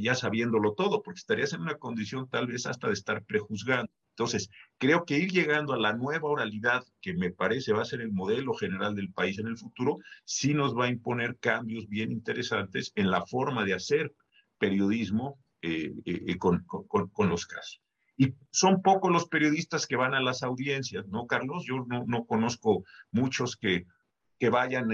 [0.00, 3.92] ya sabiéndolo todo, porque estarías en una condición tal vez hasta de estar prejuzgando.
[4.18, 4.48] Entonces,
[4.78, 8.12] creo que ir llegando a la nueva oralidad, que me parece va a ser el
[8.12, 12.92] modelo general del país en el futuro, sí nos va a imponer cambios bien interesantes
[12.94, 14.14] en la forma de hacer
[14.56, 17.82] periodismo eh, eh, eh, con, con, los casos.
[18.16, 21.66] Y son pocos los periodistas que van a las audiencias, ¿no, Carlos?
[21.66, 23.84] Yo no, no conozco muchos que,
[24.38, 24.88] que vayan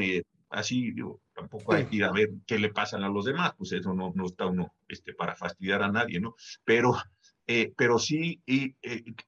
[0.51, 0.93] así,
[1.33, 4.13] tampoco hay que ir a ver qué le pasan a los demás, pues eso no,
[4.17, 6.35] no está uno este, para fastidiar a nadie, ¿no?
[6.65, 6.97] Pero,
[7.77, 8.75] pero sí, y,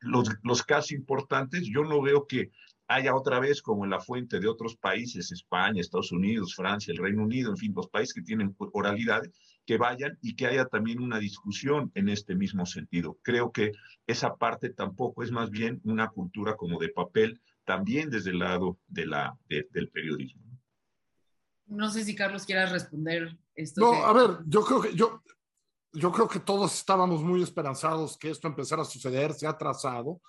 [0.01, 2.51] los, los casos importantes, yo no veo que
[2.89, 6.99] haya otra vez como en la fuente de otros países, España, Estados Unidos, Francia, el
[6.99, 9.33] Reino Unido, en fin, los países que tienen oralidades,
[9.67, 13.19] que vayan y que haya también una discusión en este mismo sentido.
[13.23, 13.73] Creo que
[14.07, 18.79] esa parte tampoco es más bien una cultura como de papel, también desde el lado
[18.89, 20.43] de la, del periodismo.
[21.67, 23.81] No sé si Carlos quieras responder esto.
[23.81, 25.23] No, a ver, yo creo que yo,
[25.95, 30.21] yo creo que todos estábamos muy esperanzados que esto empezara a suceder, se ha atrasado,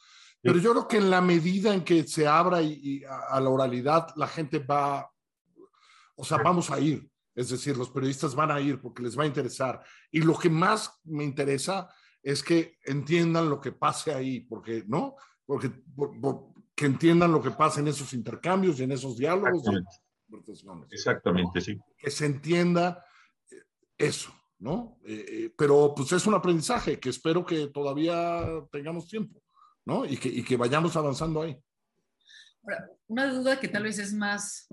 [0.42, 3.50] pero yo creo que en la medida en que se abra y, a, a, la
[3.50, 5.10] oralidad, la gente va,
[6.16, 7.10] o sea, vamos a ir.
[7.34, 9.82] Es decir, los periodistas van a ir porque les va a interesar.
[10.12, 11.90] Y lo que más me interesa
[12.24, 15.16] es que entiendan lo que pase ahí, porque, ¿no?
[15.46, 15.72] Porque
[16.76, 19.64] que entiendan lo que pasa en esos intercambios y en esos diálogos.
[20.48, 21.80] Exactamente, Exactamente sí.
[21.98, 23.06] Que se entienda
[23.50, 23.56] eh,
[23.98, 24.34] eso,
[24.66, 24.98] ¿no?
[25.06, 29.40] Eh, eh, pero pues es un aprendizaje que espero que todavía tengamos tiempo,
[29.86, 30.06] ¿no?
[30.06, 31.56] Y que, y que vayamos avanzando ahí.
[32.64, 34.68] Ahora, una duda que tal vez es más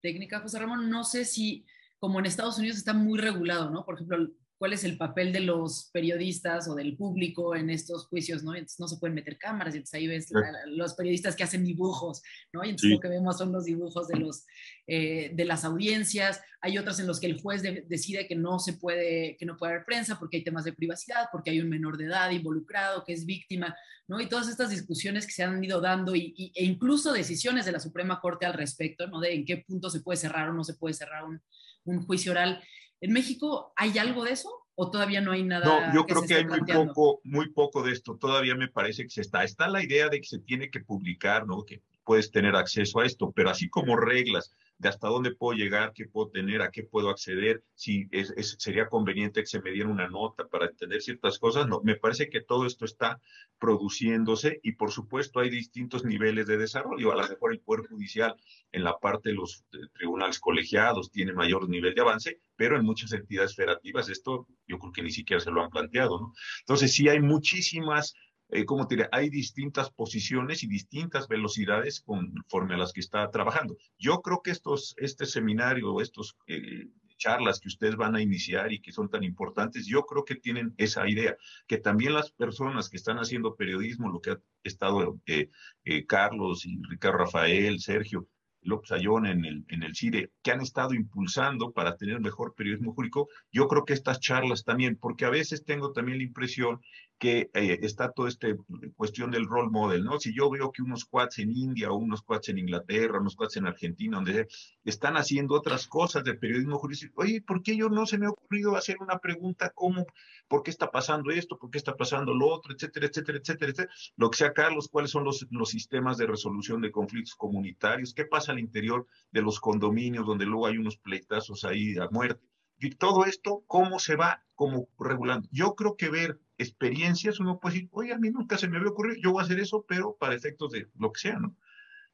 [0.00, 1.66] técnica, José Ramón, no sé si
[1.98, 3.84] como en Estados Unidos está muy regulado, ¿no?
[3.84, 4.26] Por ejemplo,
[4.58, 8.54] cuál es el papel de los periodistas o del público en estos juicios, ¿no?
[8.54, 10.28] Entonces no se pueden meter cámaras, y entonces ahí ves
[10.66, 12.64] los periodistas que hacen dibujos, ¿no?
[12.64, 14.46] Y entonces lo que vemos son los dibujos de, los,
[14.86, 18.72] eh, de las audiencias, hay otras en los que el juez decide que no se
[18.72, 21.96] puede, que no puede haber prensa porque hay temas de privacidad, porque hay un menor
[21.96, 23.76] de edad involucrado que es víctima,
[24.08, 24.20] ¿no?
[24.20, 27.80] Y todas estas discusiones que se han ido dando y, e incluso decisiones de la
[27.80, 29.20] Suprema Corte al respecto, ¿no?
[29.20, 31.40] De en qué punto se puede cerrar o no se puede cerrar un,
[31.84, 32.62] un juicio oral.
[33.00, 35.88] ¿En México hay algo de eso o todavía no hay nada?
[35.88, 38.16] No, yo creo que hay muy poco, muy poco de esto.
[38.16, 39.44] Todavía me parece que se está.
[39.44, 41.64] Está la idea de que se tiene que publicar, ¿no?
[41.64, 45.92] Que puedes tener acceso a esto, pero así como reglas de hasta dónde puedo llegar,
[45.94, 49.88] qué puedo tener, a qué puedo acceder, si es, sería conveniente que se me diera
[49.88, 51.66] una nota para entender ciertas cosas.
[51.66, 53.20] No, me parece que todo esto está
[53.58, 57.12] produciéndose y por supuesto hay distintos niveles de desarrollo.
[57.12, 58.34] A lo mejor el Poder Judicial
[58.72, 59.64] en la parte de los
[59.94, 64.92] tribunales colegiados tiene mayor nivel de avance, pero en muchas entidades federativas esto yo creo
[64.92, 66.32] que ni siquiera se lo han planteado, ¿no?
[66.60, 68.14] Entonces sí hay muchísimas
[68.48, 69.08] eh, ¿cómo te diré?
[69.12, 73.76] Hay distintas posiciones y distintas velocidades conforme a las que está trabajando.
[73.98, 78.80] Yo creo que estos, este seminario, estos eh, charlas que ustedes van a iniciar y
[78.80, 81.36] que son tan importantes, yo creo que tienen esa idea,
[81.66, 86.78] que también las personas que están haciendo periodismo, lo que ha estado eh, Carlos y
[86.88, 88.28] Ricardo Rafael, Sergio,
[88.66, 92.92] López Ayón en el, en el CIDE, que han estado impulsando para tener mejor periodismo
[92.92, 96.80] jurídico, yo creo que estas charlas también, porque a veces tengo también la impresión
[97.18, 98.48] que eh, está toda esta
[98.94, 100.20] cuestión del role model, ¿no?
[100.20, 103.66] Si yo veo que unos cuads en India unos cuads en Inglaterra, unos cuads en
[103.66, 104.48] Argentina, donde
[104.84, 108.30] están haciendo otras cosas de periodismo jurídico, oye, ¿por qué yo no se me ha
[108.30, 110.06] ocurrido hacer una pregunta como,
[110.48, 111.58] ¿por qué está pasando esto?
[111.58, 112.74] ¿Por qué está pasando lo otro?
[112.74, 113.94] Etcétera, etcétera, etcétera, etcétera.
[114.16, 118.12] Lo que sea, Carlos, ¿cuáles son los, los sistemas de resolución de conflictos comunitarios?
[118.14, 122.55] ¿Qué pasa al interior de los condominios donde luego hay unos pleitazos ahí a muerte?
[122.78, 125.48] Y todo esto, ¿cómo se va como regulando?
[125.50, 128.90] Yo creo que ver experiencias, uno puede decir, oye, a mí nunca se me había
[128.90, 131.56] ocurrido, yo voy a hacer eso, pero para efectos de lo que sea, ¿no?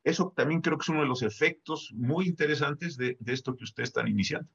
[0.04, 3.90] Eso también creo que es uno de los efectos muy interesantes de, esto que ustedes
[3.90, 4.48] están iniciando.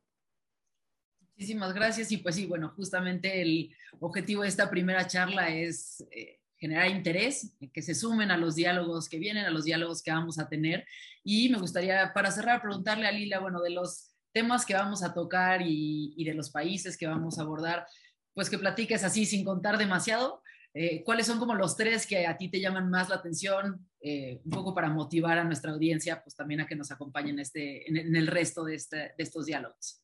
[1.21, 2.11] Muchísimas gracias.
[2.11, 7.55] Y pues sí, bueno, justamente el objetivo de esta primera charla es eh, generar interés,
[7.71, 10.85] que se sumen a los diálogos que vienen, a los diálogos que vamos a tener.
[11.23, 15.13] Y me gustaría, para cerrar, preguntarle a Lila, bueno, de los temas que vamos a
[15.13, 17.85] tocar y, de los países que vamos a abordar,
[18.33, 20.41] pues que platiques así sin contar demasiado.
[20.73, 23.87] Eh, ¿Cuáles son como los tres que a ti te llaman más la atención?
[23.99, 27.89] Eh, un poco para motivar a nuestra audiencia, pues también a que nos acompañen este,
[27.89, 30.01] en, el resto de, este, de estos diálogos.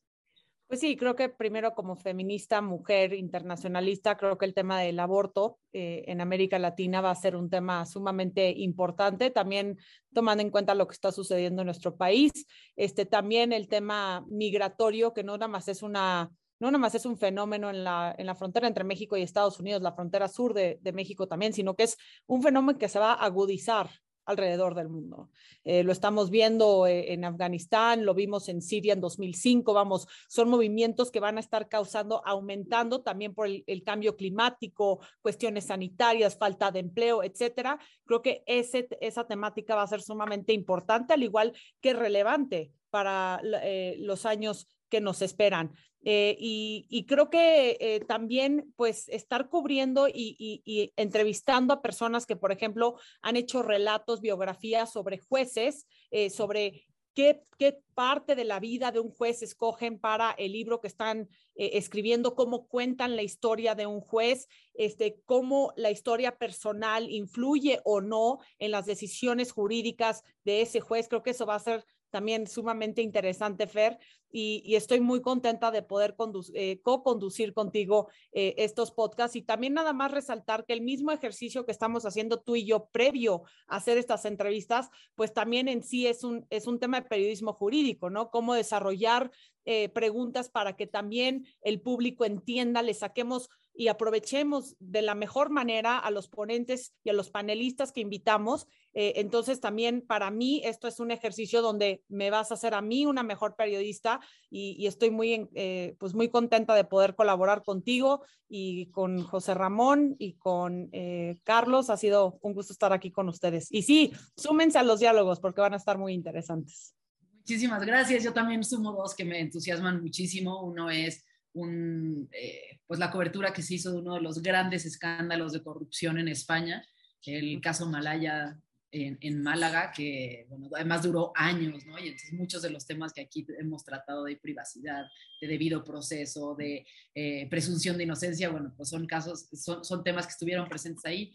[0.74, 5.60] Pues sí, creo que primero como feminista, mujer internacionalista, creo que el tema del aborto
[5.72, 9.78] eh, en América Latina va a ser un tema sumamente importante, también
[10.12, 12.32] tomando en cuenta lo que está sucediendo en nuestro país.
[12.74, 17.06] Este, también el tema migratorio, que no nada más es una no nada más es
[17.06, 20.54] un fenómeno en la, en la frontera entre México y Estados Unidos, la frontera sur
[20.54, 21.96] de, México también, sino que es
[22.26, 23.90] un fenómeno que se va a agudizar
[24.26, 25.30] alrededor del mundo.
[25.64, 30.48] Eh, lo estamos viendo eh, en Afganistán, lo vimos en Siria en 2005, vamos, son
[30.48, 36.70] movimientos que van a estar causando, aumentando también por el, cambio climático, cuestiones sanitarias, falta
[36.70, 37.78] de empleo, etcétera.
[38.04, 43.96] Creo que esa temática va a ser sumamente importante, al igual que relevante para eh,
[43.98, 45.72] los años que nos esperan.
[46.04, 52.52] Eh, y, creo que eh, también, pues, estar cubriendo y, entrevistando a personas que, por
[52.52, 58.92] ejemplo, han hecho relatos, biografías sobre jueces, eh, sobre qué, qué, parte de la vida
[58.92, 63.86] de un juez escogen para el libro que están escribiendo, cómo cuentan la historia de
[63.86, 70.62] un juez, este, cómo la historia personal influye o no en las decisiones jurídicas de
[70.62, 71.08] ese juez.
[71.08, 71.84] Creo que eso va a ser
[72.14, 73.98] también sumamente interesante, Fer,
[74.30, 76.14] y, estoy muy contenta de poder
[76.54, 81.66] eh, co-conducir contigo eh, estos podcasts y también nada más resaltar que el mismo ejercicio
[81.66, 86.06] que estamos haciendo tú y yo previo a hacer estas entrevistas, pues también en sí
[86.06, 88.30] es un, es un tema de periodismo jurídico, ¿no?
[88.30, 89.32] Cómo desarrollar
[89.64, 95.50] eh, preguntas para que también el público entienda, le saquemos y aprovechemos de la mejor
[95.50, 98.68] manera a los ponentes y a los panelistas que invitamos.
[98.92, 102.80] Eh, entonces también para mí esto es un ejercicio donde me vas a hacer a
[102.80, 108.22] mí una mejor periodista y, estoy muy, eh, pues muy contenta de poder colaborar contigo
[108.48, 111.90] y con José Ramón y con eh, Carlos.
[111.90, 113.66] Ha sido un gusto estar aquí con ustedes.
[113.72, 116.94] Y sí, súmense a los diálogos porque van a estar muy interesantes.
[117.38, 118.22] Muchísimas gracias.
[118.22, 120.62] Yo también sumo dos que me entusiasman muchísimo.
[120.62, 121.24] Uno es
[121.54, 125.62] un, eh, pues la cobertura que se hizo de uno de los grandes escándalos de
[125.62, 126.86] corrupción en España,
[127.26, 128.60] el caso Malaya
[128.96, 131.98] en, Málaga, que bueno, además duró años, ¿no?
[131.98, 135.06] Y entonces muchos de los temas que aquí hemos tratado de privacidad,
[135.40, 140.26] de debido proceso, de eh, presunción de inocencia, bueno, pues son casos, son, son temas
[140.26, 141.34] que estuvieron presentes ahí.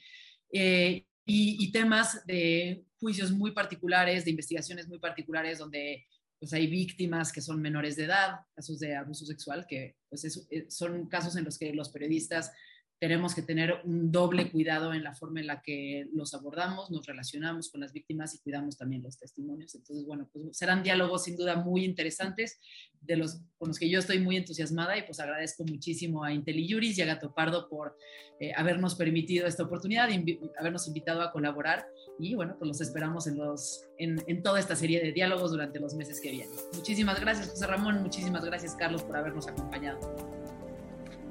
[0.53, 6.07] Eh, y, y, temas de juicios muy particulares, de investigaciones muy particulares, donde
[6.39, 10.65] pues hay víctimas que son menores de edad, casos de abuso sexual, que pues eh,
[10.69, 12.51] son casos en los que los periodistas
[12.99, 17.05] tenemos que tener un doble cuidado en la forma en la que los abordamos, nos
[17.05, 19.73] relacionamos con las víctimas y cuidamos también los testimonios.
[19.73, 22.59] Entonces, bueno, pues serán diálogos sin duda muy interesantes,
[22.99, 26.97] de los, con los que yo estoy muy entusiasmada y pues agradezco muchísimo a IntelliJuris
[26.97, 27.95] y a Gato Pardo por
[28.41, 30.09] eh, habernos permitido esta oportunidad,
[30.57, 31.85] habernos invitado a colaborar
[32.19, 35.79] y bueno, pues los esperamos en, los, en, en toda esta serie de diálogos durante
[35.79, 36.53] los meses que vienen.
[36.73, 39.99] Muchísimas gracias, José Ramón, muchísimas gracias, Carlos, por habernos acompañado.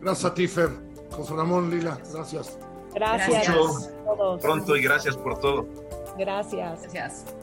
[0.00, 0.70] Gracias a ti, Fer.
[1.10, 2.58] José Ramón, Lila, gracias.
[2.94, 3.92] Gracias.
[4.40, 5.68] Pronto y gracias por todo.
[6.16, 6.82] Gracias.
[6.82, 7.37] Gracias.